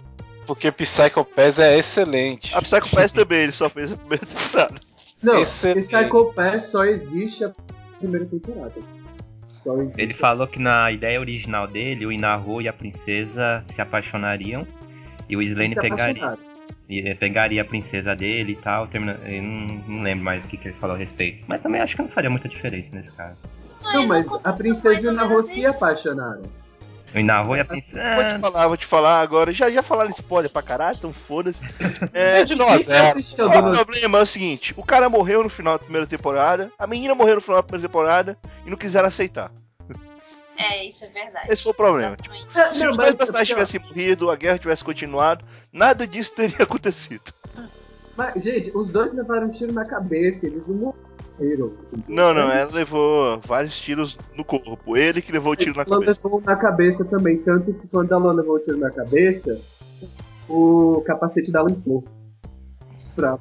[0.46, 2.54] Porque Psycho Pass é excelente.
[2.54, 4.74] A Psycho Pass também, ele só fez a primeira temporada.
[5.22, 7.52] Não, esse Psycho Pass só existe a
[7.98, 8.74] primeira temporada.
[9.62, 9.98] Só existe.
[10.02, 14.66] Ele falou que na ideia original dele, o Inaru e a princesa se apaixonariam
[15.28, 16.38] e o Slane pegaria, apaixonaram.
[16.88, 18.86] e pegaria a princesa dele e tal.
[18.86, 21.44] Termina, eu não, não lembro mais o que, que ele falou a respeito.
[21.46, 23.36] Mas também acho que não faria muita diferença nesse caso.
[23.82, 26.42] Não, mas a princesa e o menos se apaixonaram.
[27.14, 28.02] O e a princesa.
[28.16, 29.52] Vou te falar, vou te falar agora.
[29.52, 31.62] Já, já falaram spoiler pra caralho, então foda-se.
[32.12, 33.44] É, de nós, Quem é.
[33.44, 37.14] o problema é o seguinte: o cara morreu no final da primeira temporada, a menina
[37.14, 39.50] morreu no final da primeira temporada e não quiseram aceitar.
[40.56, 41.52] É, isso é verdade.
[41.52, 42.16] Esse foi o problema.
[42.16, 42.54] Exatamente.
[42.54, 47.32] Se não, os dois personagens tivessem morrido, a guerra tivesse continuado, nada disso teria acontecido.
[48.16, 51.72] Mas, gente, os dois levaram um tiro na cabeça, eles não morreram.
[52.06, 54.96] Não, não, ela levou vários tiros no corpo.
[54.96, 56.26] Ele que levou o tiro na Ela cabeça.
[56.28, 59.60] levou na cabeça também, tanto que quando ela levou o tiro na cabeça,
[60.48, 62.04] o capacete dela inflou.
[63.16, 63.38] Pra,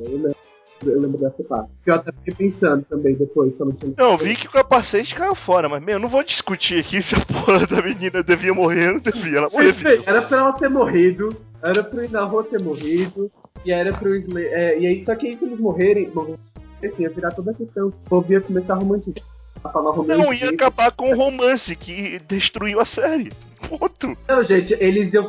[0.00, 0.36] eu, lembro,
[0.84, 1.70] eu lembro dessa parte.
[1.84, 3.94] Que eu até fiquei pensando também depois, ela não tinha.
[3.96, 7.00] Não, eu vi que o capacete caiu fora, mas, meu, eu não vou discutir aqui
[7.02, 9.38] se a porra da menina devia morrer ou não devia.
[9.38, 13.30] Ela bem, era pra ela ter morrido, era pro Inaho ter morrido,
[13.64, 16.36] e era pro Sla é, E aí, só que aí se eles morrerem, bom,
[16.84, 17.92] assim, ia virar toda a questão.
[18.10, 19.22] O ia começar a romantizar.
[19.64, 20.22] A falar romance.
[20.22, 23.32] Não, ia acabar com o romance que destruiu a série.
[23.68, 24.16] Ponto.
[24.28, 25.28] Não, gente, eles iam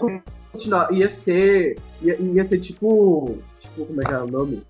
[0.52, 0.92] continuar.
[0.92, 1.78] Ia ser.
[2.02, 3.38] Ia, ia ser tipo.
[3.60, 4.64] Tipo, como é que é o nome?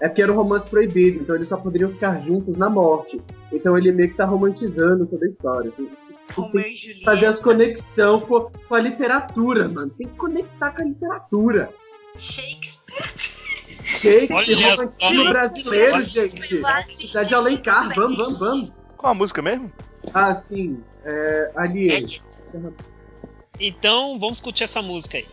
[0.00, 3.20] É porque era um romance proibido, então eles só poderiam ficar juntos na morte.
[3.52, 5.70] Então ele meio que tá romantizando toda a história.
[5.70, 5.88] Assim.
[6.32, 7.04] Romeu e Julieta.
[7.04, 9.90] Fazer as conexões com, com a literatura, mano.
[9.90, 11.70] Tem que conectar com a literatura.
[12.16, 13.44] Shakespeare.
[13.84, 16.40] Shakespeare, romantismo brasileiro, gente.
[16.86, 18.72] Cidade de Alencar, vamos, vamos, vamos.
[18.96, 19.70] Qual a música mesmo?
[20.12, 20.82] Ah, sim.
[21.04, 22.04] É, É ali.
[22.16, 22.38] isso.
[23.60, 25.26] Então vamos curtir essa música aí.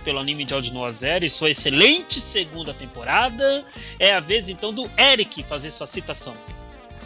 [0.00, 3.64] Fez pelo anime George Noah Zero e sua excelente segunda temporada,
[3.98, 6.34] é a vez então do Eric fazer sua citação.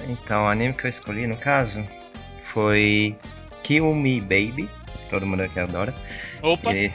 [0.08, 1.84] Então, o anime que eu escolhi, no caso,
[2.52, 3.16] foi
[3.62, 5.94] Kill Me Baby, que todo mundo aqui adora.
[6.42, 6.92] Opa, E...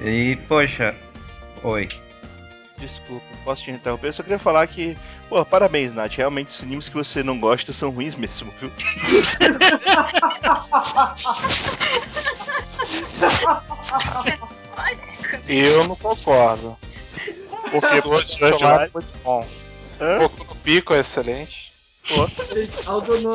[0.00, 0.94] e, poxa,
[1.62, 1.88] oi.
[2.78, 4.08] Desculpa, posso te interromper?
[4.08, 4.96] Eu só queria falar que,
[5.28, 6.14] pô, parabéns, Nath.
[6.14, 8.72] Realmente os animes que você não gosta são ruins mesmo, viu?
[15.48, 16.76] Eu não concordo.
[17.70, 19.46] Porque o Chocolate é muito bom.
[20.00, 20.18] Hã?
[20.18, 21.70] No Pico é excelente.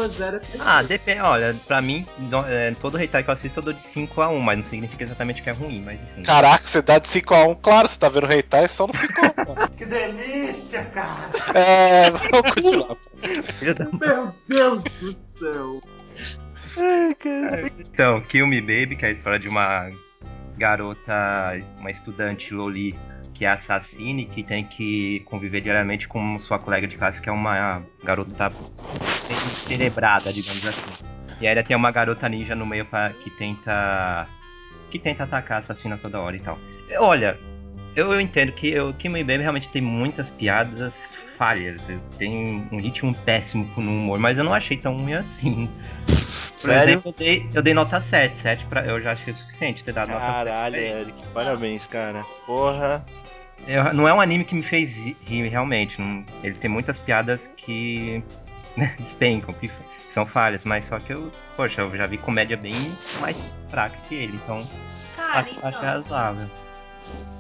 [0.10, 0.41] Zero.
[0.60, 2.05] Ah, depende, olha, pra mim,
[2.47, 5.03] é, todo hentai que eu assisto eu dou de 5 a 1, mas não significa
[5.03, 6.23] exatamente que é ruim, mas enfim.
[6.23, 9.69] Caraca, você dá de 5x1, claro, você tá vendo o Reitai só no 5x1.
[9.77, 11.31] que delícia, cara!
[11.53, 12.97] É, vamos continuar.
[14.01, 15.81] Meu Deus do céu.
[17.79, 19.89] Então, Kill Me Baby, que é a história de uma
[20.57, 22.97] garota, uma estudante Loli
[23.33, 27.27] que é assassina e que tem que conviver diariamente com sua colega de classe, que
[27.27, 28.49] é uma garota
[29.67, 30.91] cerebrada, digamos assim.
[31.41, 34.25] E ainda tem uma garota ninja no meio pra, que tenta.
[34.89, 36.57] que tenta atacar a assassina toda hora e tal.
[36.97, 37.38] Olha,
[37.95, 41.88] eu, eu entendo que o Kill Me Baby realmente tem muitas piadas falhas.
[42.17, 45.69] Tem um ritmo péssimo no humor, mas eu não achei tão ruim assim.
[46.05, 46.91] Por Sério?
[46.93, 48.38] exemplo, eu dei, eu dei nota 7.
[48.38, 50.34] 7 pra, eu já achei o suficiente ter dado nota 7.
[50.45, 50.75] Caralho.
[50.77, 52.23] Eric, parabéns, cara.
[52.45, 53.05] Porra.
[53.67, 55.99] Eu- não é um anime que me fez ri- rir realmente.
[55.99, 58.23] não- ele tem muitas piadas que
[58.77, 59.69] né, despencam, que
[60.10, 62.73] são falhas, mas só que eu, poxa, eu já vi comédia bem
[63.19, 63.38] mais
[63.69, 64.63] fraca que ele, então
[65.15, 66.49] Cara, acho, acho então, razoável.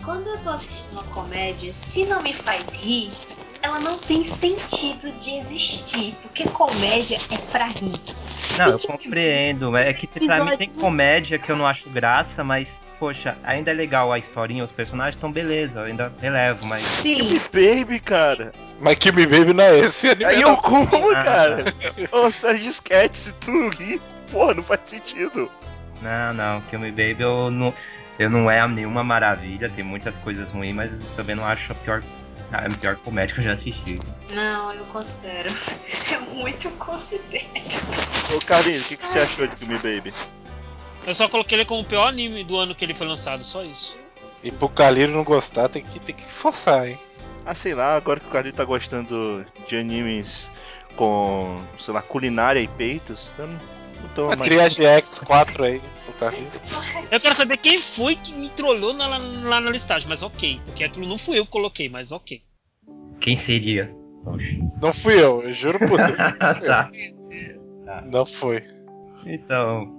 [0.05, 3.09] Quando eu tô assistindo uma comédia, se não me faz rir,
[3.61, 6.15] ela não tem sentido de existir.
[6.21, 7.99] Porque comédia é pra rir.
[8.57, 9.75] Não, eu compreendo.
[9.75, 13.73] É que pra mim tem comédia que eu não acho graça, mas, poxa, ainda é
[13.73, 16.83] legal a historinha, os personagens, então beleza, eu ainda relevo, mas.
[16.83, 17.41] Sim.
[17.51, 18.53] Baby, cara.
[18.79, 20.25] Mas Kill Me Baby não é esse anime.
[20.25, 21.63] Aí eu como, Ah, cara?
[22.31, 23.99] Série de sketch, se tu não rir,
[24.31, 25.49] porra, não faz sentido.
[26.01, 27.73] Não, não, Kill Me Baby eu não,
[28.17, 31.75] eu não é nenhuma maravilha, tem muitas coisas ruins, mas eu também não acho a
[31.75, 32.03] pior,
[32.51, 33.99] a pior comédia que eu já assisti.
[34.33, 35.49] Não, eu considero.
[36.11, 37.45] Eu muito considero.
[38.35, 40.13] Ô, Carlinhos, o que, que você achou de Filme Baby?
[41.05, 43.63] eu só coloquei ele como o pior anime do ano que ele foi lançado, só
[43.63, 43.97] isso.
[44.43, 46.99] E pro Caliro não gostar, tem que, tem que forçar, hein?
[47.45, 50.49] Ah, sei lá, agora que o Carlinhos tá gostando de animes
[50.95, 53.49] com, sei lá, culinária e peitos, então
[54.15, 54.41] tô A mais...
[54.49, 55.81] Triage X4 aí,
[56.19, 56.47] Caliro.
[57.11, 60.61] Eu quero saber quem foi que me trollou na- lá, na listagem, mas ok.
[60.65, 62.41] Porque aquilo não fui eu que coloquei, mas ok.
[63.19, 63.93] Quem seria?
[64.23, 64.55] Poxa.
[64.81, 66.17] Não fui eu, eu juro por Deus.
[66.65, 66.89] tá.
[68.11, 68.63] Não foi.
[69.25, 69.91] Então,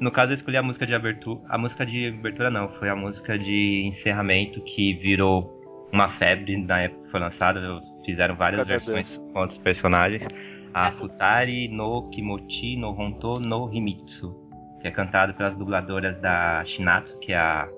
[0.00, 1.40] No caso, eu escolhi a música de abertura.
[1.48, 5.58] A música de abertura não, foi a música de encerramento que virou
[5.92, 7.60] uma febre na época que foi lançada.
[8.06, 10.22] Fizeram várias Cada versões com outros personagens.
[10.72, 14.36] A Futari no Kimochi no Honto no Himitsu,
[14.80, 17.68] que é cantado pelas dubladoras da Shinatsu, que é a,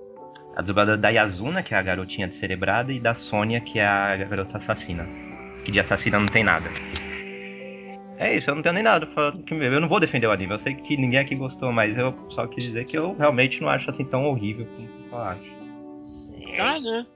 [0.57, 4.16] a dubladora da Yazuna, que é a garotinha descerebrada, e da Sônia, que é a
[4.16, 5.07] garota assassina.
[5.64, 6.68] Que de assassina não tem nada.
[8.18, 10.52] É isso, eu não tenho nem nada pra falar eu não vou defender o anime.
[10.52, 13.68] Eu sei que ninguém aqui gostou, mas eu só quis dizer que eu realmente não
[13.68, 15.52] acho assim tão horrível como eu acho.
[15.98, 16.57] Certo.
[16.57, 17.07] Tá, né?「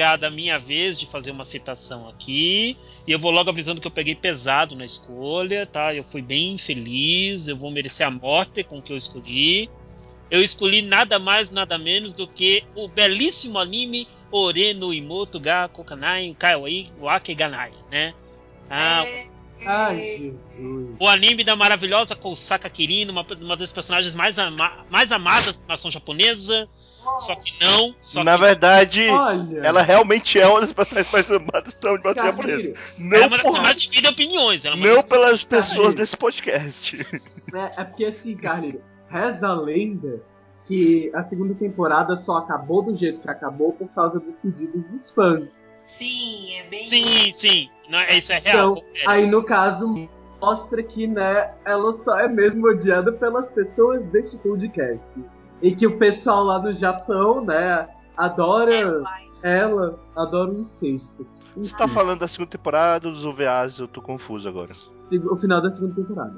[0.00, 2.74] chegada a minha vez de fazer uma citação aqui.
[3.06, 5.94] E eu vou logo avisando que eu peguei pesado na escolha, tá?
[5.94, 9.68] Eu fui bem feliz, eu vou merecer a morte com o que eu escolhi.
[10.30, 15.68] Eu escolhi nada mais, nada menos do que o belíssimo anime Ore no Imoto ga
[15.68, 18.14] Kokanai Kaiwai Wake Ganai, né?
[18.70, 19.04] Ah,
[19.66, 20.96] Ai, Jesus.
[20.98, 25.66] o anime da maravilhosa Kousaka Kirino, uma, uma das personagens mais, ama- mais amadas da
[25.66, 26.66] nação japonesa.
[27.18, 29.60] Só que não, só Na que verdade, Olha.
[29.62, 32.36] ela realmente é uma das personagens mais amadas da animação Caralho.
[32.36, 32.68] japonesa.
[32.68, 34.64] ela é Não, uma das por- que mais divide opiniões.
[34.64, 36.96] Ela é uma não das- pelas pessoas desse podcast.
[37.54, 40.22] É, é porque assim, Carlinhos, reza a lenda
[40.66, 45.10] que a segunda temporada só acabou do jeito que acabou por causa dos pedidos dos
[45.10, 45.72] fãs.
[45.84, 46.86] Sim, é bem.
[46.86, 47.68] Sim, sim.
[47.88, 48.72] Não, é- isso é real.
[48.72, 49.04] Então, confere.
[49.08, 50.08] aí no caso,
[50.40, 55.18] mostra que, né, ela só é mesmo odiada pelas pessoas deste podcast.
[55.62, 61.26] E que o pessoal lá no Japão, né, adora É ela, adora o incesto.
[61.56, 64.72] Você tá falando da segunda temporada dos OVAs, eu tô confuso agora.
[65.30, 66.36] O final da segunda temporada.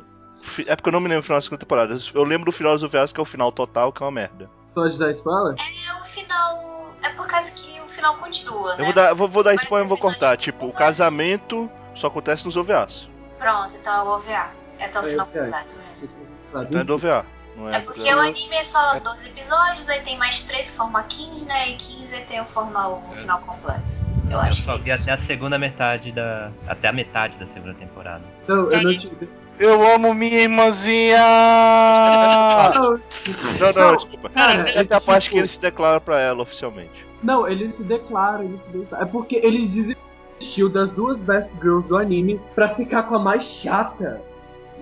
[0.66, 1.98] É porque eu não me lembro do final da segunda temporada.
[2.14, 4.50] Eu lembro do final dos OVAs, que é o final total, que é uma merda.
[4.74, 5.54] Pode dar spoiler?
[5.58, 6.90] É o final.
[7.02, 8.80] É por causa que o final continua, né?
[8.80, 10.36] Eu vou dar, vou, vou dar spoiler e vou cortar.
[10.36, 13.08] Tipo, o casamento só acontece nos OVAs.
[13.38, 14.50] Pronto, então é o OVA.
[14.78, 16.08] É até o É, final completo mesmo.
[16.48, 17.26] Então é do OVA.
[17.56, 20.76] Não é, É porque o anime é só 12 episódios, aí tem mais 3 que
[20.76, 21.70] formam 15, né?
[21.70, 23.94] E 15 aí tem o final, o final completo.
[24.26, 25.02] Eu Eu acho só que vi é isso.
[25.02, 26.50] até a segunda metade da.
[26.66, 28.22] Até a metade da segunda temporada.
[28.48, 29.12] Não, eu não te.
[29.58, 31.18] Eu amo minha irmãzinha!
[32.74, 34.28] Não, Não, não, desculpa.
[34.30, 37.06] Cara, é Essa é a parte tipo- que ele se declara pra ela oficialmente.
[37.22, 39.04] Não, ele se declara, ele se declara.
[39.04, 43.44] É porque ele desistiu das duas best girls do anime pra ficar com a mais
[43.44, 44.20] chata.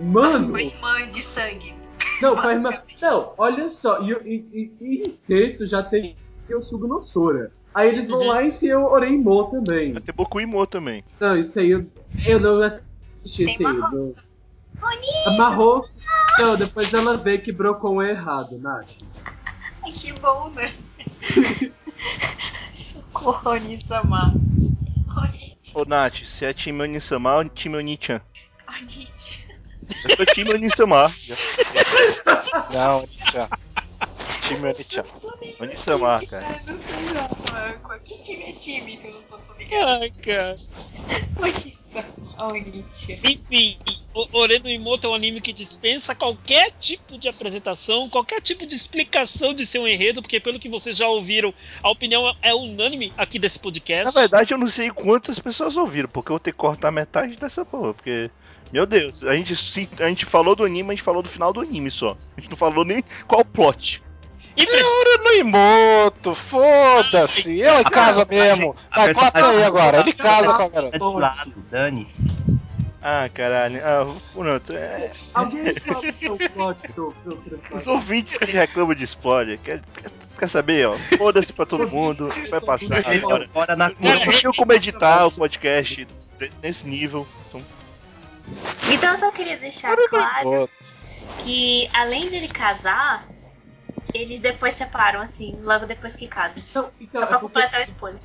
[0.03, 0.51] Mano!
[0.51, 1.75] Foi irmã de sangue.
[2.21, 2.71] Não, a irmã.
[3.01, 6.17] Não, olha só, e, e, e, e em sexto já tem
[6.53, 7.53] o Sugo no Sora.
[7.73, 9.97] Aí eles vão lá e enfiam o Oreimo também.
[9.97, 11.05] Até Boku Imo também.
[11.21, 11.87] Não, isso aí eu,
[12.27, 13.73] eu não assisti Tem esse aí.
[13.73, 14.15] Marro- Não.
[15.27, 15.85] Amarrou.
[16.39, 18.91] Não, depois ela vê que brocou é errado, Nath.
[19.85, 20.73] Ai, que bom, né?
[22.75, 24.37] Socorro, Onisama.
[25.17, 28.21] Oni- Ô Nath, você é time Onisama ou time Onichan?
[28.69, 29.40] Onichi.
[30.05, 31.13] Eu sou time Onisama.
[32.73, 33.49] Não, Onichan.
[34.43, 35.05] Time Onichan.
[35.61, 36.61] Onisama, cara.
[36.67, 38.01] Eu não sei não, mano.
[38.05, 40.01] Que time é time que eu não tô ligado?
[40.01, 40.57] Ai, cara.
[41.37, 41.71] Onisama.
[42.43, 43.21] Onichi.
[43.25, 43.77] Enfim,
[44.15, 48.75] O Oreno Imoto é um anime que dispensa qualquer tipo de apresentação, qualquer tipo de
[48.75, 53.39] explicação de seu enredo, porque pelo que vocês já ouviram, a opinião é unânime aqui
[53.39, 54.07] desse podcast.
[54.15, 57.37] Na verdade, eu não sei quantas pessoas ouviram, porque eu vou ter que cortar metade
[57.37, 58.31] dessa porra, porque.
[58.73, 61.53] Meu Deus, a gente, se- a gente falou do anime, a gente falou do final
[61.53, 62.17] do anime só.
[62.37, 64.03] A gente não falou nem qual o plot.
[64.57, 64.83] E pre-
[65.25, 67.61] No Imoto, foda-se.
[67.61, 68.75] Ele casa mesmo.
[68.95, 70.01] Vai, corta aí agora.
[70.01, 70.69] Ele casa com a É
[70.99, 71.47] garota.
[71.71, 72.27] dane-se.
[73.03, 73.81] Ah, caralho.
[73.83, 74.73] Ah, pronto.
[74.75, 76.79] É, Alguém fala o seu plot
[77.73, 80.95] os ouvintes que reclamam de spoiler, quer, quer, quer saber, ó?
[81.17, 83.49] Foda-se pra todo mundo, vai passar agora.
[83.99, 86.07] Não sei como editar o podcast
[86.63, 87.27] nesse nível.
[87.49, 87.63] Então,
[88.93, 90.69] Então eu só queria deixar claro
[91.43, 93.25] que além dele casar,
[94.13, 96.63] eles depois separam, assim, logo depois que casam.
[96.71, 98.21] Então, então Só é pra porque, completar o spoiler.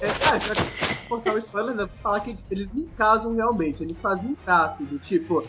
[0.00, 3.82] é, ah, já que cortar o spoiler, né, vou falar que eles não casam realmente,
[3.82, 5.46] eles fazem um trato do tipo,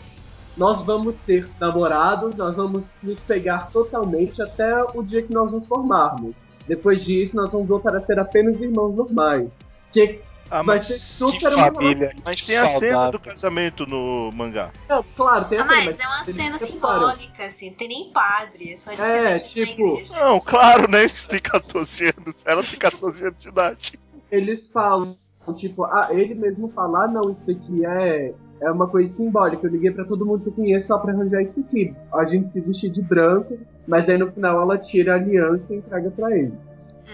[0.56, 5.66] nós vamos ser namorados, nós vamos nos pegar totalmente até o dia que nós nos
[5.66, 6.34] formarmos.
[6.66, 9.50] Depois disso, nós vamos voltar a ser apenas irmãos normais.
[9.92, 10.20] Que
[10.50, 12.14] ah, vai mas, ser Que super uma família.
[12.24, 13.12] mas que tem a cena saudável.
[13.12, 14.70] do casamento no mangá.
[14.88, 18.10] Não, claro, tem Ah, a cena, mas é uma cena simbólica, assim, não tem nem
[18.12, 21.00] padre, é só de É, ser tipo, Não, claro, né?
[21.04, 22.34] Eles têm 14 anos.
[22.44, 23.98] Ela tem 14 anos de idade.
[24.30, 25.14] eles falam,
[25.54, 29.66] tipo, ah, ele mesmo falar, não, isso aqui é, é uma coisa simbólica.
[29.66, 31.94] Eu liguei pra todo mundo que eu conheço só pra arranjar isso aqui.
[32.12, 35.78] A gente se vestir de branco, mas aí no final ela tira a aliança e
[35.78, 36.52] entrega pra ele.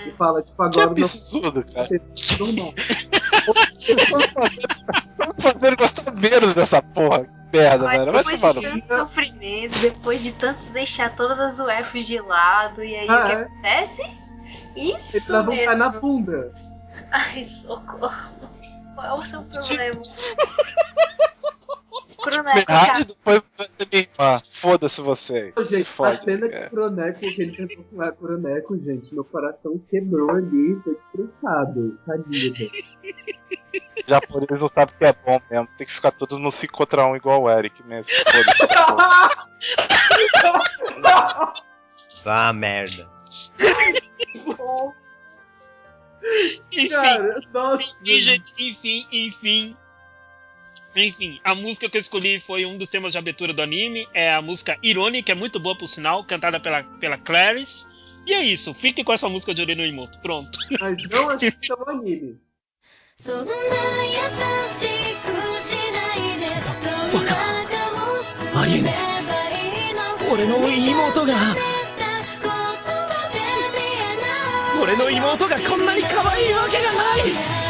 [0.07, 1.89] E fala, tipo, Que agora não absurdo, cara.
[1.95, 2.01] é
[2.39, 2.73] normal.
[5.05, 7.25] Estamos fazendo gostar menos dessa porra.
[7.51, 8.13] Que merda, Olha, velho.
[8.13, 8.79] Vai depois tomar de no cu.
[8.89, 13.27] tanto sofrimento, depois de tanto deixar todas as UFs de lado, e aí Ah, o
[13.27, 13.35] que é.
[13.43, 14.03] acontece?
[14.77, 15.79] Eles Isso levam um pé mesmo.
[15.79, 16.51] na bunda.
[17.11, 18.31] Ai, socorro.
[18.95, 20.01] Qual é o seu problema?
[22.21, 23.05] Croneco, cara.
[23.05, 24.39] depois você vai ser minha irmã.
[24.53, 25.53] Foda-se você.
[25.57, 26.25] Ô, Se Gente, a fode.
[26.25, 26.67] cena que É.
[26.67, 31.99] o Croneco, que ele tentou com o Croneco, gente, meu coração quebrou ali, foi destroçado.
[32.07, 32.55] Tadinho,
[34.07, 35.69] japoneses não sabem o que é bom mesmo.
[35.79, 38.13] Tem que ficar todo no 5 contra 1 igual o Eric mesmo.
[38.13, 38.69] Foda-se.
[42.27, 43.09] Ah, merda.
[46.73, 47.91] enfim, Cara, nossa.
[48.03, 49.77] enfim, gente, enfim, enfim.
[50.96, 54.08] Enfim, a música que eu escolhi foi um dos temas de abertura do anime.
[54.14, 57.86] É a música Irone, que é muito boa por sinal, cantada pela, pela Clarice.
[58.26, 60.20] E é isso, fique com essa música de Oreno Imoto.
[60.22, 60.58] Pronto.
[60.80, 62.40] Mas não assistam o anime.
[63.18, 63.56] そんな優
[64.78, 64.84] し
[65.24, 65.32] く
[65.64, 66.52] しないで
[66.84, 68.90] どんな顔をすればいいの
[70.34, 71.56] 俺の妹が言葉
[73.32, 73.40] で
[73.72, 77.69] 見えない俺の妹がこんなに可愛いわけがない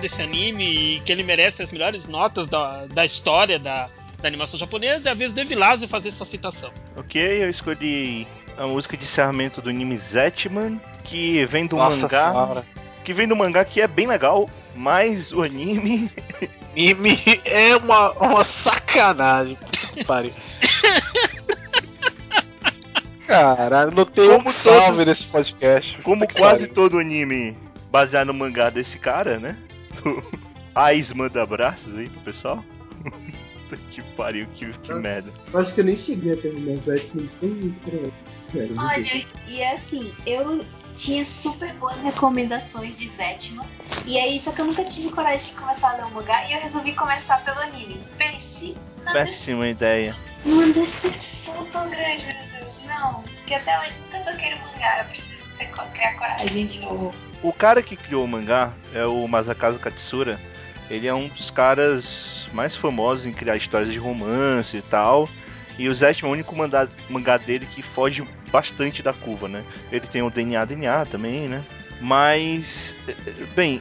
[0.00, 3.88] louvado esse anime e que ele merece as melhores notas da, da história da,
[4.20, 6.70] da animação japonesa, é a vez do Evilásio fazer sua citação.
[6.96, 8.26] Ok, eu escolhi
[8.56, 12.32] a música de encerramento do anime Zetman, que vem do Nossa mangá.
[12.32, 12.66] senhora.
[13.04, 16.10] Que vem do mangá que é bem legal, mas o anime.
[16.72, 19.58] Anime é uma, uma sacanagem.
[20.06, 20.32] Pariu.
[23.26, 25.98] Caralho, não tem Como um salve todos- nesse podcast.
[26.02, 27.56] Como quase todo anime
[27.90, 29.56] baseado no mangá desse cara, né?
[30.02, 30.24] Do
[30.74, 32.64] Ais manda abraços aí pro pessoal.
[33.02, 35.32] Puta que pariu, que, que merda.
[35.52, 38.78] Eu acho que eu nem cheguei a terminar Sério, meu Deus.
[38.78, 40.64] Olha, e assim, eu
[40.96, 43.66] tinha super boas recomendações de Zetman.
[44.06, 46.52] E aí, só que eu nunca tive coragem de começar a ler o mangá e
[46.52, 48.00] eu resolvi começar pelo anime.
[48.18, 49.88] Pensei na Péssima decepção.
[49.88, 50.16] ideia.
[50.44, 52.59] Uma decepção tão grande, meu Deus.
[52.90, 54.98] Não, que até hoje nunca toquei no mangá.
[54.98, 57.14] Eu preciso ter, criar coragem de novo.
[57.42, 60.38] O cara que criou o mangá é o Masakazu Katsura.
[60.90, 65.28] Ele é um dos caras mais famosos em criar histórias de romance e tal.
[65.78, 69.64] E o Zetman é o único manda- mangá dele que foge bastante da curva, né?
[69.90, 71.64] Ele tem o DNA DNA também, né?
[72.00, 72.94] Mas,
[73.54, 73.80] bem,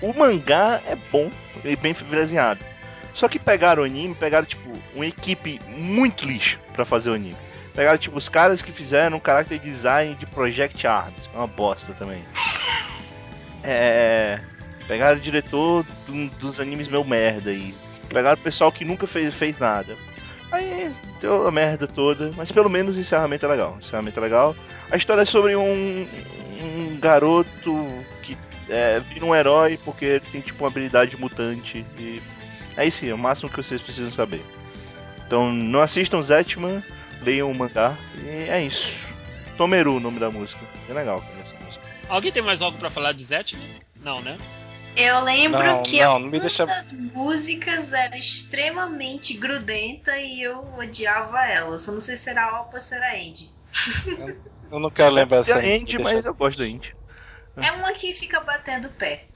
[0.00, 1.30] o mangá é bom
[1.64, 2.64] e bem desenhado.
[3.12, 7.36] Só que pegaram o anime, pegaram tipo uma equipe muito lixo pra fazer o anime.
[7.76, 12.22] Pegaram tipo os caras que fizeram character design de Project Arms, é uma bosta também.
[13.62, 14.40] É.
[14.88, 17.74] Pegaram o diretor do- dos animes meu merda aí.
[18.12, 19.96] Pegaram o pessoal que nunca fez, fez nada.
[20.52, 23.74] Aí deu a merda toda, mas pelo menos o encerramento é legal.
[23.74, 24.56] O encerramento é legal.
[24.90, 26.06] A história é sobre um,
[26.62, 27.86] um garoto
[28.22, 31.84] que é, vira um herói porque tem tipo uma habilidade mutante.
[31.98, 32.22] E
[32.76, 34.44] é isso, é o máximo que vocês precisam saber.
[35.26, 36.80] Então não assistam Zetman,
[37.22, 39.06] leiam o mangá e é isso.
[39.56, 40.60] Tomeru o nome da música.
[40.88, 41.84] É legal essa música.
[42.08, 43.66] Alguém tem mais algo pra falar de Zetman?
[44.00, 44.36] Não, né?
[44.94, 50.40] Eu lembro Não, que não, não me uma deixa- das músicas era extremamente grudenta e
[50.42, 51.78] eu odiava ela.
[51.78, 53.50] Só não sei se era Opa ou se era Andy.
[54.70, 56.66] Eu não quero lembrar ser essa a gente, Indy, me mas deixa- eu gosto da
[56.66, 56.94] Indy.
[57.56, 59.26] É uma que fica batendo o pé.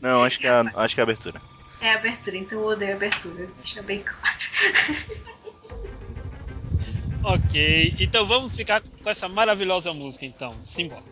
[0.00, 1.42] Não, acho que é a, acho que é a abertura.
[1.80, 3.46] É a abertura, então eu odeio a abertura.
[3.58, 4.38] Deixa bem claro.
[7.22, 10.50] Ok, então vamos ficar com essa maravilhosa música então.
[10.64, 11.02] Simbora.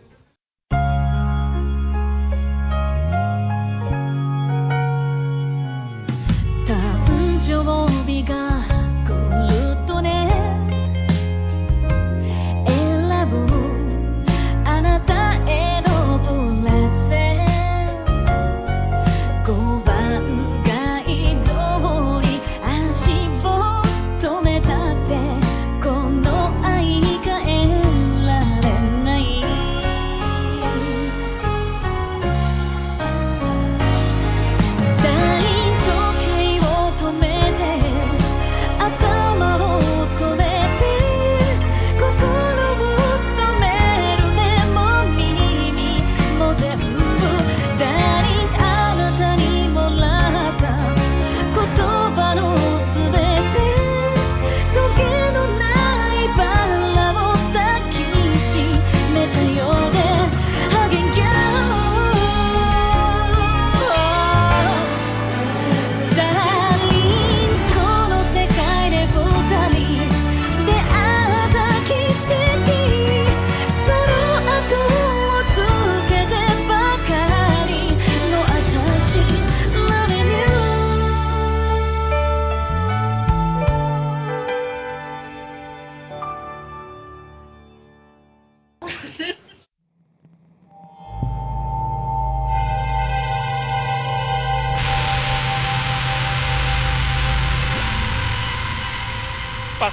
[6.65, 6.75] Tá
[7.11, 8.56] onde eu vou ligar?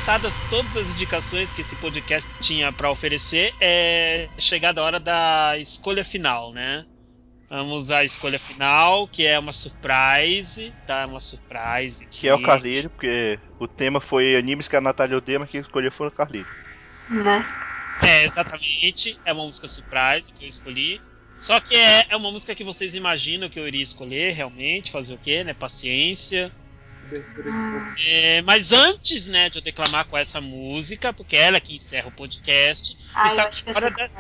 [0.05, 5.55] Passadas todas as indicações que esse podcast tinha pra oferecer, é chegada a hora da
[5.57, 6.85] escolha final, né?
[7.49, 11.07] Vamos à escolha final, que é uma surprise, tá?
[11.07, 12.07] Uma surprise.
[12.11, 15.63] Que é o Carlinho, porque o tema foi animes que a Natália odeia, mas quem
[15.63, 16.47] escolheu foi o Carlinho.
[17.09, 17.47] Né?
[18.03, 19.19] É, exatamente.
[19.25, 21.01] É uma música surprise que eu escolhi.
[21.39, 25.15] Só que é, é uma música que vocês imaginam que eu iria escolher, realmente, fazer
[25.15, 25.55] o quê, né?
[25.55, 26.53] Paciência.
[28.07, 32.09] É, mas antes, né, de eu declamar com essa música, porque ela é que encerra
[32.09, 34.11] o podcast, Ai, está, acho que na da-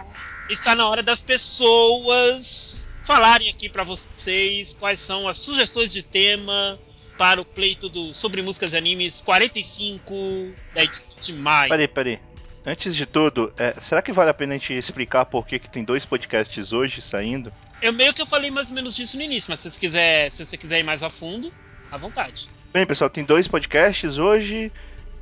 [0.48, 6.78] está na hora das pessoas falarem aqui pra vocês quais são as sugestões de tema
[7.18, 11.70] para o pleito do Sobre Músicas e Animes 45 da edição de maio.
[11.70, 12.20] Peraí, peraí.
[12.66, 15.68] Antes de tudo, é, será que vale a pena a gente explicar por que, que
[15.68, 17.52] tem dois podcasts hoje saindo?
[17.80, 20.30] Eu meio que eu falei mais ou menos disso no início, mas se você quiser,
[20.30, 21.52] se você quiser ir mais a fundo,
[21.90, 22.48] à vontade.
[22.74, 24.72] Bem, pessoal, tem dois podcasts hoje.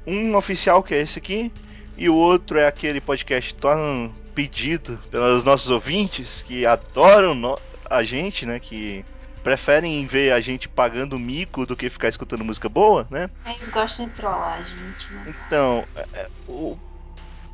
[0.06, 1.52] Um oficial, que é esse aqui,
[1.98, 7.58] e o outro é aquele podcast tão pedido pelos nossos ouvintes que adoram
[7.90, 8.58] a gente, né?
[8.58, 9.04] Que
[9.44, 13.28] preferem ver a gente pagando mico do que ficar escutando música boa, né?
[13.44, 15.34] Eles gostam de trollar a gente, né?
[15.46, 16.78] Então, é, é, o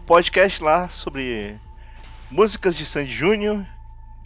[0.07, 1.59] podcast lá sobre
[2.31, 3.67] músicas de Sandy Júnior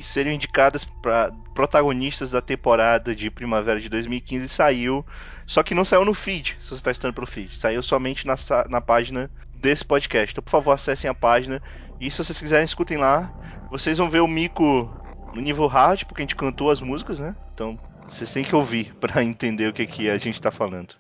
[0.03, 5.05] seriam indicadas para protagonistas da temporada de primavera de 2015 saiu,
[5.47, 8.35] só que não saiu no feed, se você está estando pelo feed, saiu somente na,
[8.69, 10.33] na página desse podcast.
[10.33, 11.63] Então, por favor, acessem a página
[12.01, 13.33] E se vocês quiserem, escutem lá.
[13.71, 14.91] Vocês vão ver o Mico
[15.35, 17.35] no nível hard, porque a gente cantou as músicas, né?
[17.55, 17.79] Então
[18.09, 20.95] vocês têm que ouvir pra entender o que, que a gente tá falando.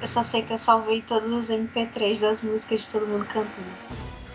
[0.00, 3.72] Eu só sei que eu salvei todos os MP3 das músicas de todo mundo cantando.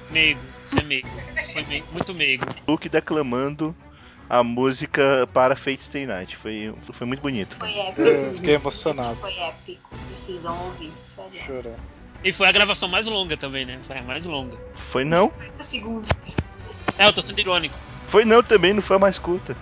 [0.09, 1.07] Meigo, você é meigo.
[1.35, 2.45] Isso foi meigo, muito meigo.
[2.67, 3.75] Luke declamando
[4.29, 6.37] a música para Fate Stay Night.
[6.37, 7.55] Foi, foi muito bonito.
[7.59, 8.01] Foi épico.
[8.01, 9.15] Eu fiquei emocionado.
[9.15, 9.89] Foi épico.
[10.07, 11.41] Precisam ouvir, sério.
[11.45, 11.79] Chorando.
[12.23, 13.79] E foi a gravação mais longa também, né?
[13.83, 14.57] Foi a mais longa.
[14.75, 15.29] Foi não?
[15.29, 16.09] 30 segundos.
[16.97, 17.77] É, eu tô sendo irônico.
[18.07, 19.55] Foi não também, não foi a mais curta.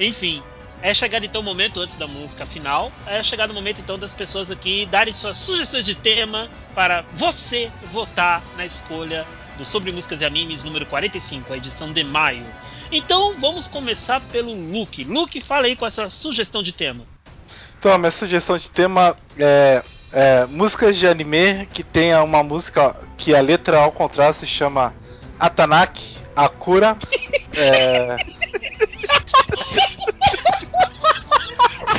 [0.00, 0.42] Enfim,
[0.82, 2.92] é chegado então o momento antes da música final.
[3.06, 7.70] É chegado o momento então das pessoas aqui darem suas sugestões de tema para você
[7.92, 9.26] votar na escolha
[9.56, 12.46] do Sobre Músicas e Animes número 45, a edição de maio.
[12.90, 15.04] Então vamos começar pelo Luke.
[15.04, 17.04] Luke, fala aí com essa sugestão de tema.
[17.78, 19.82] Então, a minha sugestão de tema é,
[20.12, 24.94] é músicas de anime que tenha uma música que a letra ao contrário se chama
[25.38, 26.96] Atanaki Akura.
[27.60, 28.14] É...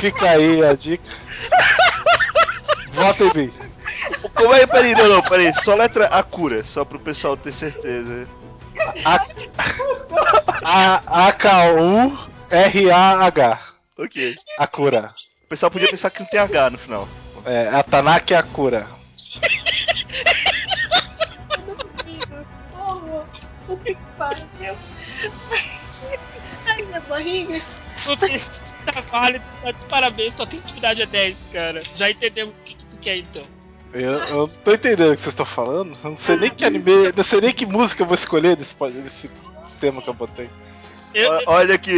[0.00, 1.04] Fica aí a dica.
[2.92, 3.52] Votem bem.
[4.34, 4.66] Como é?
[4.66, 5.52] Peraí, não, não, peraí.
[5.62, 8.26] Só letra Akura, só pro pessoal ter certeza.
[10.64, 11.02] A-
[12.50, 13.60] A-K-U-R-A-H.
[13.98, 14.34] Ok.
[14.58, 15.12] Akura.
[15.44, 17.08] O pessoal podia pensar que não tem H no final.
[17.44, 18.86] É, Atanaki Akura.
[22.70, 23.26] Porra,
[23.66, 24.46] puta que pariu.
[26.66, 27.60] Ai, minha barriga.
[28.06, 28.40] Luke,
[28.86, 29.44] tá válido,
[29.88, 31.82] parabéns, tua criatividade é 10, cara.
[31.94, 33.42] Já entendemos o que, que tu quer então.
[33.92, 35.96] Eu, eu não tô entendendo o que vocês estão falando.
[36.02, 37.12] Eu não sei nem que anime.
[37.16, 39.30] Não sei nem que música eu vou escolher desse, desse
[39.66, 40.48] sistema que eu botei.
[41.12, 41.92] Eu, O- Olha aqui,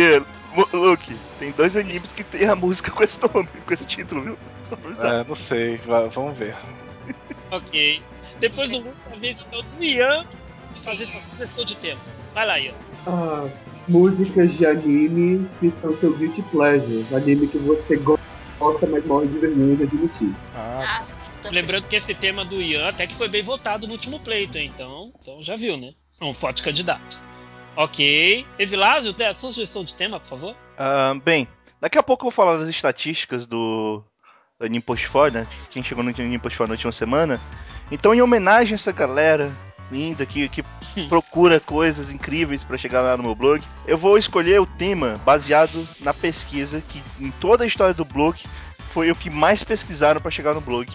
[0.56, 4.22] Lu- Luke, tem dois animes que tem a música com esse nome, com esse título,
[4.22, 4.38] viu?
[5.00, 6.56] É, não sei, va- vamos ver.
[7.50, 8.02] Ok.
[8.40, 10.24] Depois do Luke, a vez então do Ian
[10.80, 12.00] fazer sua sugestão de tema.
[12.34, 12.72] Vai lá, Ian.
[13.06, 13.48] Ah,
[13.86, 17.04] músicas de animes que são seu guilty pleasure.
[17.14, 18.18] Anime que você go-
[18.58, 20.34] gosta, mas morre de vergonha de admitir.
[20.54, 21.20] Ah, Ah, sim.
[21.52, 25.12] Lembrando que esse tema do Ian até que foi bem votado no último pleito, então,
[25.20, 25.92] então já viu, né?
[26.18, 27.20] É um forte candidato.
[27.76, 28.46] Ok.
[28.58, 30.56] Evilásio, a sua sugestão de tema, por favor.
[30.78, 31.46] Ah, bem,
[31.78, 34.02] daqui a pouco eu vou falar das estatísticas do,
[34.58, 35.46] do Anime Post 4, né?
[35.70, 37.38] Quem chegou no Anime Post 4 na última semana.
[37.90, 39.52] Então, em homenagem a essa galera
[39.90, 40.62] linda que, que
[41.10, 45.86] procura coisas incríveis para chegar lá no meu blog, eu vou escolher o tema baseado
[46.00, 48.38] na pesquisa que em toda a história do blog
[48.88, 50.90] foi o que mais pesquisaram para chegar no blog.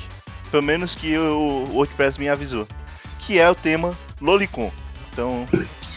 [0.52, 2.68] Pelo menos que o WordPress me avisou.
[3.20, 4.72] Que é o tema Lolicon.
[5.12, 5.48] Então,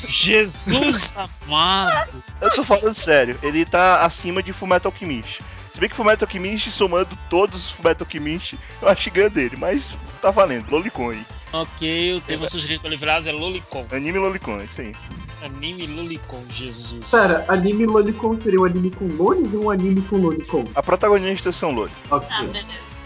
[0.08, 1.12] Jesus
[1.46, 2.22] amado!
[2.40, 5.42] Eu tô falando sério, ele tá acima de Fullmetal Alchemist.
[5.72, 9.56] Se bem que Fullmetal Alchemist, somando todos os Fullmetal Alchemist, eu acho que ganha dele,
[9.56, 11.24] mas tá valendo, Lolicon aí.
[11.52, 13.86] ok, o tema sugerido pelo Evilásio é Lolicon.
[13.92, 14.94] Anime Lolicon, é isso aí.
[15.42, 17.10] Anime Lolicon, Jesus.
[17.10, 20.66] Pera, anime Lolicon seria um anime com lolis ou um anime com Lolicon?
[20.74, 21.92] A protagonista são Loli.
[22.10, 22.28] Ok.
[22.30, 22.99] Ah, beleza.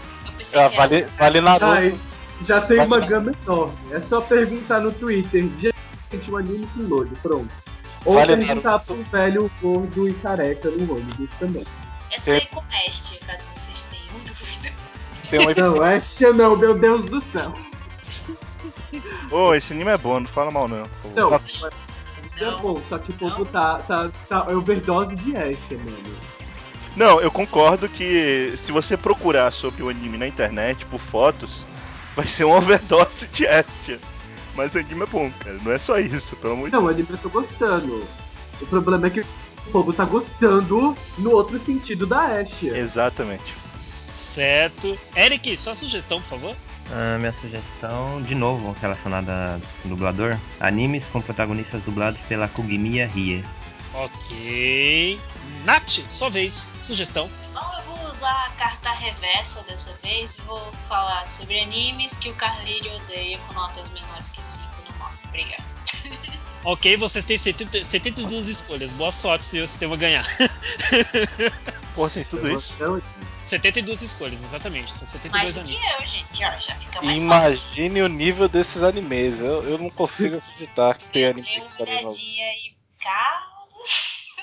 [0.55, 1.65] Ah, vale, vale Naruto.
[1.65, 1.99] Ai,
[2.41, 3.75] já tem uma gama enorme.
[3.91, 5.49] É só perguntar no Twitter.
[5.59, 7.49] Gente, um anime com pronto.
[8.05, 8.93] Ou Vale perguntar Naruto.
[8.93, 11.65] pro velho gordo e careca no ônibus também.
[12.11, 14.71] É só ir com este, caso vocês tenham dúvida.
[15.29, 17.53] Tem um Não, Asha não, meu Deus do céu.
[19.31, 20.87] Ô, esse anime é bom, não fala mal não.
[21.15, 26.34] Não, é bom, só que o povo tá, tá, tá é overdose de Asha, mano.
[26.95, 31.61] Não, eu concordo que se você procurar sobre o anime na internet por fotos,
[32.15, 33.99] vai ser uma overdose de Estia.
[34.55, 36.87] Mas o anime é bom, cara, não é só isso, pelo amor de Não, o
[36.87, 36.99] Deus.
[36.99, 38.07] anime eu tô gostando.
[38.61, 42.67] O problema é que o povo tá gostando no outro sentido da Asha.
[42.77, 43.53] Exatamente.
[44.15, 44.97] Certo.
[45.15, 46.55] Eric, sua sugestão, por favor.
[46.91, 53.43] A minha sugestão, de novo, relacionada ao dublador: animes com protagonistas dublados pela Kugimiya Rie.
[53.95, 55.19] Ok.
[55.63, 56.71] Nath, sua vez.
[56.81, 57.29] Sugestão.
[57.53, 62.29] Bom, eu vou usar a carta reversa dessa vez e vou falar sobre animes que
[62.29, 65.17] o Carlírio odeia com notas menores que 5 no mapa.
[65.27, 65.63] Obrigada.
[66.67, 68.91] Ok, vocês têm 70, 72 escolhas.
[68.93, 70.25] Boa sorte se o sistema ganhar.
[71.93, 72.73] Pô, tem tudo isso.
[72.73, 72.99] Então,
[73.43, 74.91] 72 escolhas, exatamente.
[74.91, 76.01] São 72 Mais do que animes.
[76.01, 76.43] eu, gente.
[76.43, 77.67] Ó, já fica mais fácil.
[77.67, 79.41] Imagine o nível desses animes.
[79.41, 82.75] Eu, eu não consigo acreditar que tem Eu anime dei que uma tá olhadinha aí,
[82.99, 83.54] cara.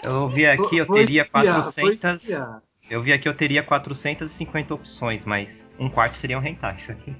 [0.02, 2.22] Eu vi aqui, eu vou teria espiar, vou 400.
[2.22, 2.62] espiar.
[2.90, 7.14] Eu vi aqui, eu teria 450 opções, mas um quarto seriam hentai, isso aqui.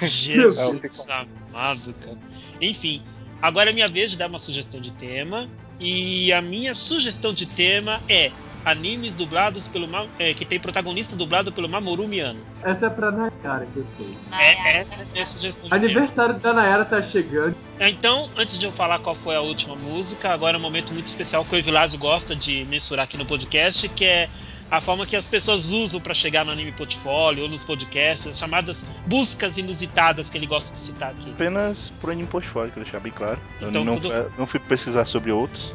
[0.06, 2.18] Jesus amado, cara.
[2.60, 3.02] Enfim,
[3.40, 5.48] agora é minha vez de dar uma sugestão de tema.
[5.78, 8.30] E a minha sugestão de tema é
[8.66, 9.86] animes dublados pelo
[10.18, 12.40] é, que tem protagonista dublado pelo Mamoru Miano.
[12.64, 14.12] Essa é pra Nayara que eu sei.
[14.32, 17.54] É essa é a sugestão de Aniversário da Nayara tá chegando.
[17.78, 20.92] É, Então, antes de eu falar qual foi a última música, agora é um momento
[20.92, 24.28] muito especial que o Evilásio gosta de mensurar aqui no podcast, que é
[24.68, 28.36] a forma que as pessoas usam para chegar no anime portfólio ou nos podcasts, as
[28.36, 31.30] chamadas buscas inusitadas que ele gosta de citar aqui.
[31.30, 33.38] Apenas por anime portfólio, quero deixar bem claro.
[33.60, 35.72] Eu Então, não, tudo- fui- não fui pesquisar sobre outros.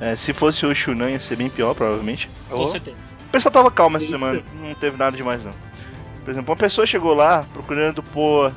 [0.00, 2.28] É, se fosse o Shunan ia ser bem pior, provavelmente.
[2.50, 2.66] Com Oh.
[2.66, 3.14] certeza.
[3.28, 5.52] O pessoal tava calmo essa semana, não teve nada demais não.
[6.24, 8.52] Por exemplo, uma pessoa chegou lá procurando por.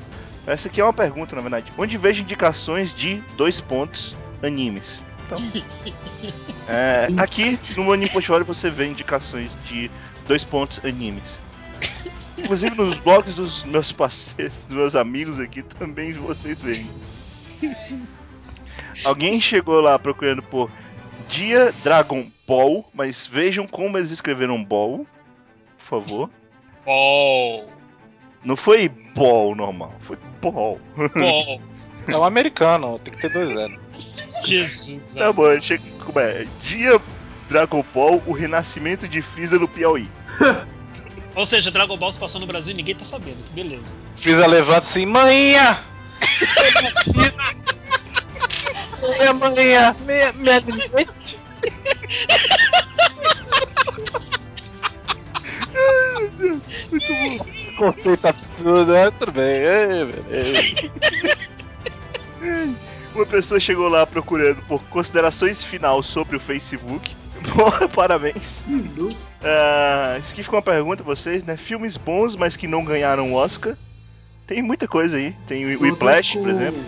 [0.46, 1.72] Essa aqui é uma pergunta, na verdade.
[1.78, 5.00] Onde vejo indicações de dois pontos animes?
[5.26, 5.38] Então.
[6.70, 9.92] é, aqui no Anime Portfólio você vê indicações de
[10.28, 11.42] dois pontos animes.
[12.38, 16.90] Inclusive nos blogs dos meus parceiros, dos meus amigos aqui também vocês veem.
[19.04, 20.70] Alguém chegou lá procurando por
[21.30, 25.06] Dia Dragon Ball, mas vejam como eles escreveram Ball,
[25.78, 26.30] por favor.
[26.86, 27.66] Oh,
[28.44, 30.80] Não foi Ball normal, foi Ball.
[30.96, 31.62] bom,
[32.08, 33.78] É um americano, tem que ter dois anos.
[34.46, 35.16] Jesus.
[35.16, 36.46] Tá bom, chega, como é?
[36.62, 37.02] Dia
[37.50, 40.10] Dragon Ball, o renascimento de Freeza no Piauí.
[41.36, 43.94] Ou seja, Dragon Ball se passou no Brasil e ninguém tá sabendo, que beleza.
[44.16, 45.78] Fiz a levanta assim, manhã!
[49.08, 50.62] Minha manhã, minha, minha
[56.92, 57.38] Muito bom.
[57.78, 60.92] conceito absurdo, é, tudo bem, é, beleza.
[63.14, 67.16] Uma pessoa chegou lá procurando por considerações final sobre o Facebook.
[67.56, 68.64] Bom, parabéns.
[69.44, 71.56] Ah, isso aqui fica uma pergunta pra vocês, né?
[71.56, 73.76] Filmes bons, mas que não ganharam Oscar.
[74.46, 75.36] Tem muita coisa aí.
[75.46, 76.82] Tem o Whiplash, com- por exemplo.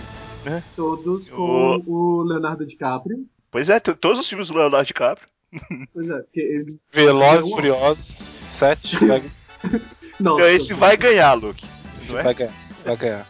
[0.44, 0.64] Né?
[0.76, 3.26] Todos com o Leonardo DiCaprio.
[3.52, 5.28] Pois é, todos os filmes do Leonardo DiCaprio.
[5.94, 6.80] Pois é, porque ele.
[6.92, 7.50] Velozes.
[7.52, 9.24] Furiosos, 7, vai,
[10.20, 11.66] Nossa, Então esse vai ganhar, Luke.
[12.10, 12.24] Não é?
[12.24, 12.54] vai ganhar,
[12.86, 13.28] vai ganhar.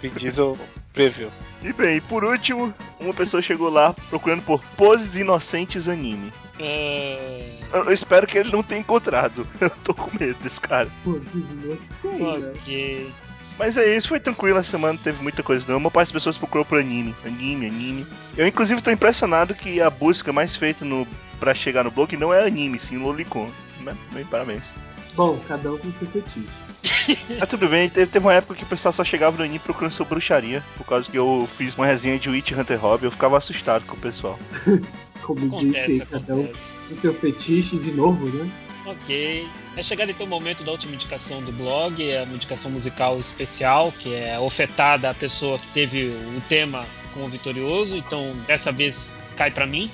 [0.00, 0.58] Vin Diesel
[0.92, 1.30] previu.
[1.62, 6.32] E bem, por último, uma pessoa chegou lá procurando por poses inocentes anime.
[6.58, 7.58] É...
[7.72, 9.46] Eu, eu espero que ele não tenha encontrado.
[9.60, 10.90] Eu tô com medo desse cara.
[11.04, 12.52] Pô, né?
[12.54, 13.12] Ok.
[13.58, 15.78] Mas é isso, foi tranquilo a semana, não teve muita coisa não.
[15.78, 17.14] Uma parte das pessoas procurou por anime.
[17.24, 18.06] Anime, anime.
[18.36, 21.06] Eu inclusive tô impressionado que a busca mais feita no
[21.38, 23.50] para chegar no blog não é anime, sim Lolicon.
[23.80, 23.96] Né?
[24.12, 24.72] Bem, parabéns.
[25.14, 26.48] Bom, cada um com seu fetiche.
[27.38, 29.92] Mas tudo bem, teve, teve uma época que o pessoal só chegava no anime procurando
[29.92, 30.62] sobre bruxaria.
[30.76, 33.94] Por causa que eu fiz uma resenha de Witch Hunter Hobby, eu ficava assustado com
[33.96, 34.38] o pessoal.
[35.22, 36.74] Como Acontece, disse, cada um acontece.
[36.88, 38.50] com seu fetiche de novo, né?
[38.84, 39.48] Ok.
[39.76, 43.92] É chegado então o momento da última indicação do blog, é uma indicação musical especial,
[43.92, 49.50] que é ofetada a pessoa que teve o tema como vitorioso, então dessa vez cai
[49.50, 49.90] pra mim.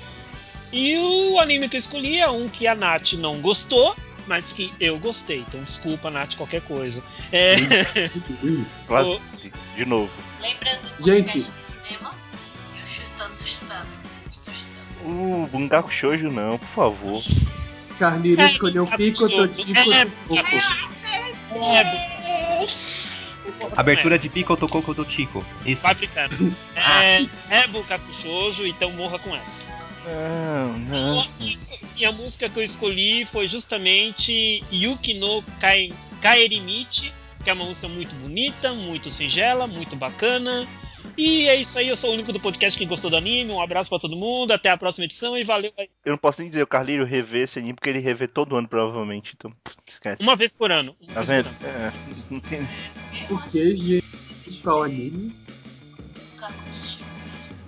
[0.71, 3.95] E o anime que eu escolhi é um que a Nath não gostou,
[4.27, 5.39] mas que eu gostei.
[5.39, 7.03] Então desculpa, Nath, qualquer coisa.
[7.31, 7.55] É,
[8.85, 9.19] Quase.
[9.75, 10.11] De novo.
[10.41, 11.23] Lembrando do Gente.
[11.23, 12.13] podcast de cinema,
[12.79, 13.87] eu chutando, chutando.
[14.29, 14.79] Estou chutando.
[15.05, 17.17] Uh, Bungaku Shoujo não, por favor.
[17.99, 19.29] Carneiro É, escolheu tá Pico.
[19.29, 20.89] Totico, É, Tofoco.
[23.75, 25.45] Abertura de Pico Tokoko do Chico.
[25.65, 25.81] Isso.
[25.81, 26.55] vai inferno.
[26.75, 27.67] É, é
[28.13, 29.65] Shoujo, então morra com essa.
[30.05, 31.27] Não, não.
[31.39, 31.59] E,
[31.97, 35.43] e a música que eu escolhi foi justamente Yuki no
[36.21, 40.67] Kaerimichi, que é uma música muito bonita, muito singela, muito bacana.
[41.17, 43.51] E é isso aí, eu sou o único do podcast que gostou do anime.
[43.51, 45.71] Um abraço pra todo mundo, até a próxima edição e valeu.
[46.05, 48.67] Eu não posso nem dizer o Carlírio rever esse anime, porque ele revê todo ano,
[48.67, 49.33] provavelmente.
[49.37, 49.51] Então,
[49.85, 50.23] esquece.
[50.23, 50.95] Uma vez por ano.
[51.01, 51.55] Uma Tá vez vendo?
[51.57, 51.77] por ano.
[51.77, 51.93] É.
[52.33, 52.67] não tem-
[53.29, 54.61] O que, gente?
[54.61, 55.35] Qual anime?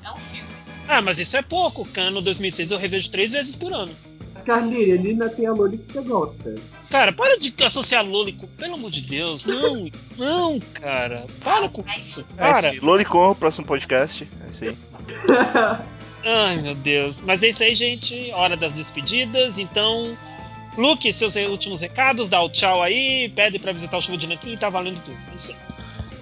[0.03, 0.49] É um filme.
[0.87, 1.85] Ah, mas isso é pouco.
[1.85, 3.95] Cano 2006 eu revejo três vezes por ano.
[4.33, 6.55] Mas, Carneiro, ali ainda tem a Loli que você gosta.
[6.89, 8.47] Cara, para de associar Loli com.
[8.47, 11.25] Pelo amor de Deus, não, não, cara.
[11.43, 12.25] Para com isso.
[12.37, 12.69] É, Para.
[12.69, 14.27] esse Lolicon, próximo podcast.
[14.45, 14.77] É isso aí.
[16.25, 17.21] Ai, meu Deus.
[17.21, 18.31] Mas é isso aí, gente.
[18.33, 19.57] Hora das despedidas.
[19.57, 20.17] Então,
[20.77, 24.55] Luke, seus últimos recados, dá o tchau aí, pede pra visitar o show de Nankin,
[24.55, 25.17] tá valendo tudo.
[25.31, 25.70] É isso aí.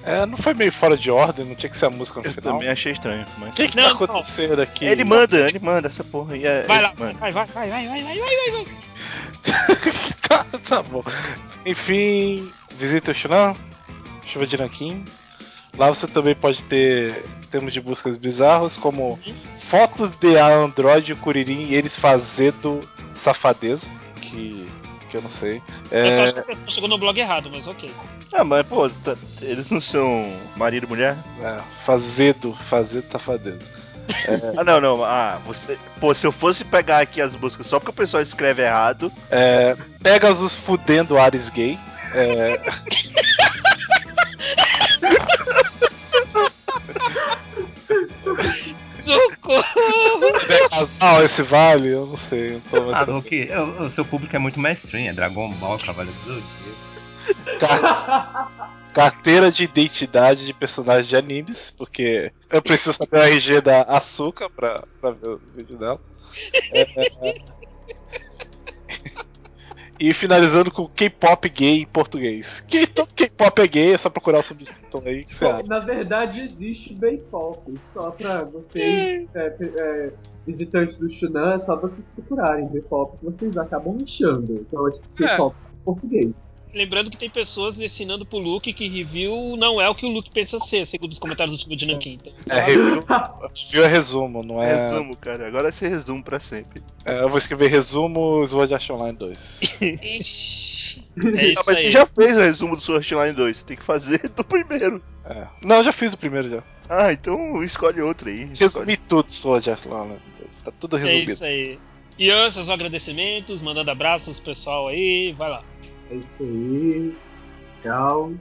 [0.03, 2.31] É, não foi meio fora de ordem, não tinha que ser a música no Eu
[2.33, 2.53] final.
[2.53, 3.25] também achei estranho.
[3.37, 3.49] Mas...
[3.49, 3.95] O que que Não, tá não.
[3.95, 4.85] acontecendo aqui?
[4.85, 6.37] Ele manda, ele manda essa porra.
[6.37, 7.13] E é, Vai ele lá, manda.
[7.19, 8.65] vai, vai, vai, vai, vai, vai, vai, vai, vai.
[10.27, 11.03] tá, tá bom.
[11.65, 13.55] Enfim, visita o Shunan,
[14.25, 15.05] Chuva de Nanquim.
[15.77, 19.19] Lá você também pode ter termos de buscas bizarros, como
[19.57, 22.79] fotos de Android e Kuririn e eles fazendo
[23.15, 23.89] safadeza,
[24.21, 24.67] que,
[25.09, 25.61] que eu não sei.
[25.91, 27.91] Eu só É, acho que a pessoa chegou no blog errado, mas ok.
[28.33, 31.17] Ah, mas pô, tá- eles não são marido e mulher?
[31.41, 33.59] é, fazendo, fazendo safadeza.
[34.57, 35.03] Ah, não, não.
[35.03, 35.77] Ah, você.
[35.99, 39.11] Pô, se eu fosse pegar aqui as buscas só porque o pessoal escreve errado.
[39.29, 41.77] É, Pegasus fudendo Ares gay.
[42.15, 42.59] É,
[48.99, 49.63] Socorro!
[50.49, 51.89] é casal esse vale?
[51.89, 52.55] Eu não sei.
[52.55, 56.17] Eu tô Ah, Luke, o, o seu público é muito mestrinho, é Dragon Ball, Cavaleiro
[56.21, 56.88] do Zodíaco.
[57.59, 63.83] Car- Carteira de identidade de personagem de animes, porque eu preciso saber o RG da
[63.83, 65.99] Açúcar pra, pra ver os vídeos dela.
[66.73, 67.35] É,
[70.01, 72.61] E finalizando com K-pop gay em português.
[72.65, 75.67] Que todo K-pop é gay, é só procurar o subtítulo aí que você Bom, acha.
[75.67, 80.13] na verdade existe K-pop, só pra vocês, é, é,
[80.47, 84.53] visitantes do Shunan, é só vocês procurarem K-pop que vocês acabam achando.
[84.65, 86.47] Então é tipo K-pop em português.
[86.73, 90.29] Lembrando que tem pessoas ensinando pro Luke que review não é o que o Luke
[90.31, 92.19] pensa ser, segundo os comentários do time de Nankin.
[92.21, 93.05] Então, É, review,
[93.55, 94.89] review é resumo, não é.
[94.89, 95.47] Resumo, cara.
[95.47, 96.83] Agora vai ser resumo pra sempre.
[97.03, 99.59] É, eu vou escrever resumo Sword Art Online 2.
[99.81, 101.03] Ixi.
[101.37, 101.75] é isso mas aí.
[101.77, 103.57] você já fez o resumo do Sword Art Online 2.
[103.57, 105.01] Você tem que fazer do primeiro.
[105.25, 105.47] É.
[105.65, 106.63] Não, eu já fiz o primeiro já.
[106.87, 108.43] Ah, então escolhe outro aí.
[108.51, 108.59] Escolhe.
[108.59, 110.61] Resumi tudo Sword Art Online 2.
[110.61, 111.31] Tá tudo É resumido.
[111.31, 111.79] isso aí.
[112.17, 115.63] Ian, seus agradecimentos, mandando abraços pro pessoal aí, vai lá.
[116.09, 117.15] É isso aí.
[117.81, 118.33] Tchau.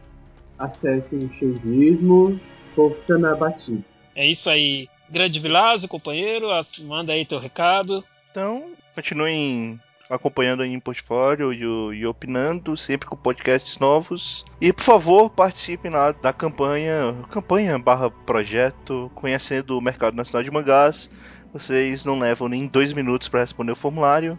[0.58, 2.40] Acessem o Showismo.
[2.74, 3.84] Força na batida.
[4.14, 4.88] É isso aí.
[5.10, 6.48] Grande Vilásio, companheiro,
[6.84, 8.04] manda aí teu recado.
[8.30, 14.44] Então, continuem acompanhando aí em portfólio e, e opinando, sempre com podcasts novos.
[14.60, 20.50] E por favor, participem lá da campanha, campanha barra projeto, conhecendo o mercado nacional de
[20.50, 21.10] mangás.
[21.52, 24.38] Vocês não levam nem dois minutos para responder o formulário.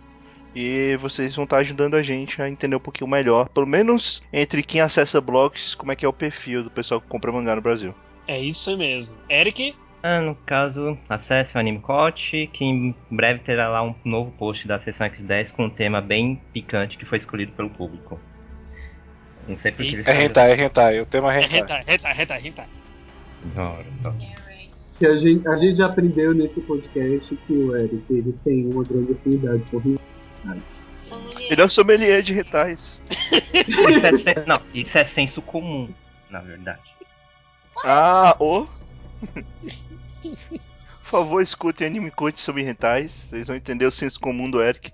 [0.56, 4.64] E vocês vão estar ajudando a gente a entender um pouquinho melhor, pelo menos entre
[4.64, 7.62] quem acessa blogs, como é que é o perfil do pessoal que compra mangá no
[7.62, 7.94] Brasil.
[8.28, 9.16] É isso aí mesmo.
[9.30, 14.68] Eric, Ah, no caso, acesse o AnimeCote, que em breve terá lá um novo post
[14.68, 18.20] da sessão X10 com um tema bem picante que foi escolhido pelo público.
[19.48, 21.02] Não sei eles É hentai, é hentai.
[21.02, 21.60] O tema é é hentai.
[21.60, 22.70] rentar, rentar, rentar, rentar.
[23.58, 24.14] Olha só.
[25.00, 28.84] Que a gente, a gente já aprendeu nesse podcast que o Eric ele tem uma
[28.84, 29.82] grande afinidade por
[30.94, 31.52] Sommelier.
[31.52, 33.02] Ele é o sommelier de retais.
[33.68, 35.94] Isso é, sen- não, isso é senso comum,
[36.30, 36.82] na verdade.
[37.86, 38.68] Ah, ô!
[40.22, 43.12] Por favor, escutem Anime Coach sobre rentais.
[43.30, 44.92] Vocês vão entender o senso comum do Eric.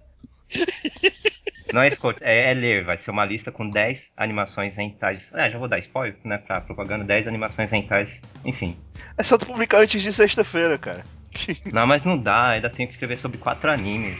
[1.74, 2.86] Não é escolha, é, é ler.
[2.86, 5.30] Vai ser uma lista com 10 animações rentais.
[5.34, 6.38] É, já vou dar spoiler, né?
[6.38, 8.22] Pra propaganda, 10 animações rentais.
[8.46, 8.78] Enfim.
[9.18, 11.04] É só tu publicar antes de sexta-feira, cara.
[11.74, 14.18] Não, mas não dá, ainda tenho que escrever sobre quatro animes.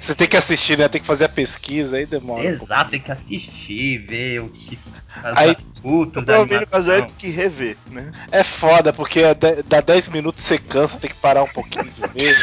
[0.00, 0.88] Você tem que assistir, né?
[0.88, 2.42] Tem que fazer a pesquisa, aí demora.
[2.42, 2.48] um.
[2.50, 4.78] Exato, tem que assistir, ver o que.
[5.22, 6.94] As Aí- putos da animação.
[6.94, 8.12] Eric que rever, né?
[8.30, 12.00] É foda, porque de- dá 10 minutos você cansa, tem que parar um pouquinho de
[12.00, 12.36] ver.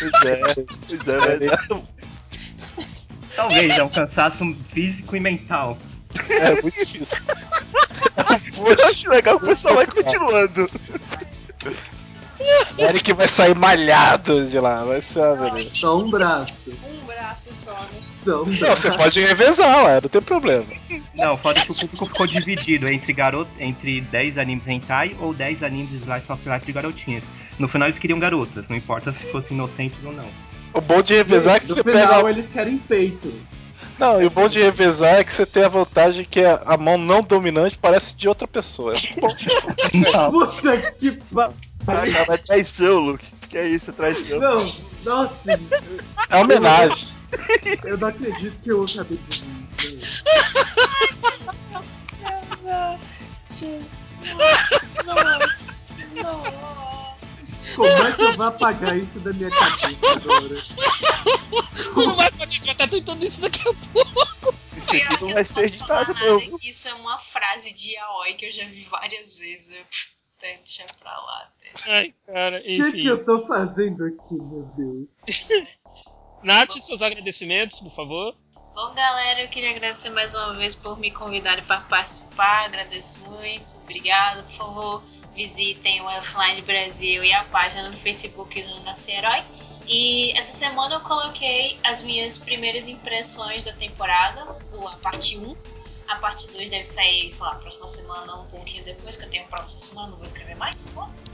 [0.00, 1.84] Pois é, pois é, É, verdade.
[3.36, 5.78] Talvez, é um cansaço físico e mental.
[6.28, 7.16] É muito difícil.
[8.78, 10.70] Eu acho legal que o pessoal vai continuando.
[12.78, 15.74] O Eric vai sair malhado de lá, vai ser uma beleza.
[15.74, 16.70] Só um braço.
[16.70, 18.00] Um braço só, né?
[18.24, 18.82] Não, braço.
[18.82, 20.64] você pode revezar lá, não tem problema.
[21.14, 25.62] Não, foda que o público ficou dividido entre garoto, entre 10 animes hentai ou 10
[25.62, 27.24] animes slice of life de garotinhas.
[27.58, 30.26] No final eles queriam garotas, não importa se fossem inocentes ou não.
[30.74, 32.30] O bom de revezar é que no você final pega.
[32.30, 33.32] eles querem peito.
[33.98, 36.96] Não, e o bom de revezar é que você tem a vantagem que a mão
[36.96, 38.94] não dominante parece de outra pessoa.
[38.96, 39.28] É bom.
[40.30, 41.18] Puta que.
[41.86, 43.26] Ah, cara, é traição, Luke.
[43.48, 44.38] Que é isso, é traição.
[44.38, 44.74] Não,
[45.04, 45.36] nossa,
[46.28, 47.08] É homenagem.
[47.84, 49.42] eu não acredito que eu acabei de.
[55.04, 56.72] Nossa, nossa.
[57.74, 60.62] Como é que eu vou apagar isso da minha cabeça agora?
[61.96, 64.54] Não vai fazer isso, vai estar tentando isso daqui a pouco.
[64.76, 66.58] Isso aqui não vai ser editado, nada, não.
[66.58, 69.78] que Isso é uma frase de Aoi que eu já vi várias vezes.
[70.42, 71.48] Até deixa pra lá.
[71.56, 71.92] Até.
[71.92, 73.06] Ai, cara, O que, que enfim.
[73.06, 75.08] eu tô fazendo aqui, meu Deus?
[76.42, 78.36] Nath, seus agradecimentos, por favor.
[78.74, 82.64] Bom, galera, eu queria agradecer mais uma vez por me convidarem para participar.
[82.64, 83.72] Agradeço muito.
[83.84, 84.42] Obrigado.
[84.44, 89.42] Por favor, visitem o Offline Brasil e a página no Facebook do Nascer Herói.
[89.86, 95.54] E essa semana eu coloquei as minhas primeiras impressões da temporada, a parte 1.
[96.08, 99.30] A parte 2 deve sair, sei lá, próxima semana ou um pouquinho depois, que eu
[99.30, 101.24] tenho prova essa semana, não vou escrever mais, tá foda-se.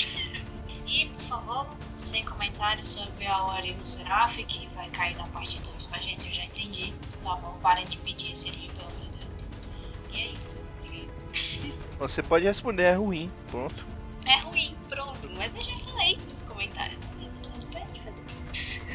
[0.87, 1.67] E, por favor,
[1.99, 6.27] sem comentários sobre a Ori no Seraf, que vai cair na parte 2, tá, gente?
[6.27, 6.95] Eu já entendi.
[7.23, 9.51] Tá bom, parem de pedir esse livro, pelo amor de Deus.
[10.13, 10.69] E é isso.
[11.99, 13.85] Você pode responder, é ruim, pronto.
[14.25, 15.29] É ruim, pronto.
[15.37, 17.07] Mas eu já falei isso nos comentários.
[17.07, 18.88] Todo mundo pede fazer.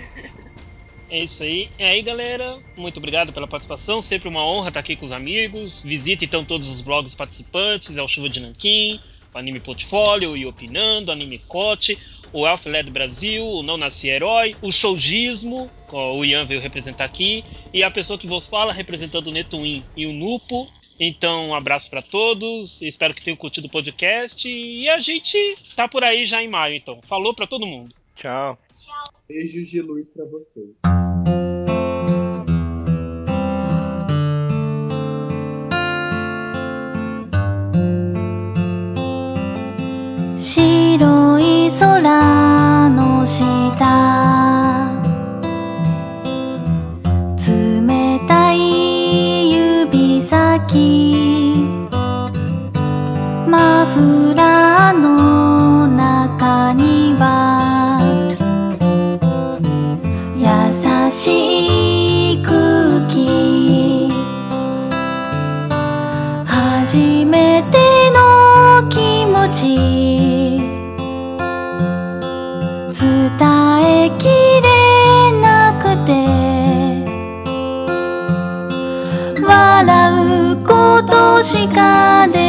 [1.14, 1.70] É isso aí.
[1.78, 4.02] E aí, galera, muito obrigado pela participação.
[4.02, 5.80] Sempre uma honra estar aqui com os amigos.
[5.80, 9.00] Visite então todos os blogs participantes: é o Chuva de Nanquim,
[9.32, 12.00] o Anime Portfólio, o Iopinando, o Anime Cote,
[12.34, 17.44] o Elf Led Brasil, o Não Nasci Herói, o Showgismo, o Ian veio representar aqui,
[17.72, 20.68] e a pessoa que vos fala representando o Netuin e o Nupo.
[21.00, 22.82] Então, um abraço para todos.
[22.82, 24.50] Espero que tenham curtido o podcast.
[24.50, 25.38] E a gente
[25.76, 27.00] tá por aí já em maio, então.
[27.04, 27.94] Falou para todo mundo.
[28.16, 28.58] Tchau.
[29.28, 30.76] Beijos de luz para vocês.
[40.38, 44.53] Shiroi sora no shita
[61.24, 64.10] しい空気
[66.46, 67.78] 初めて
[68.12, 69.62] の気持ち
[72.92, 73.40] 伝
[73.86, 76.12] えきれなくて
[79.42, 82.43] 笑うことしかで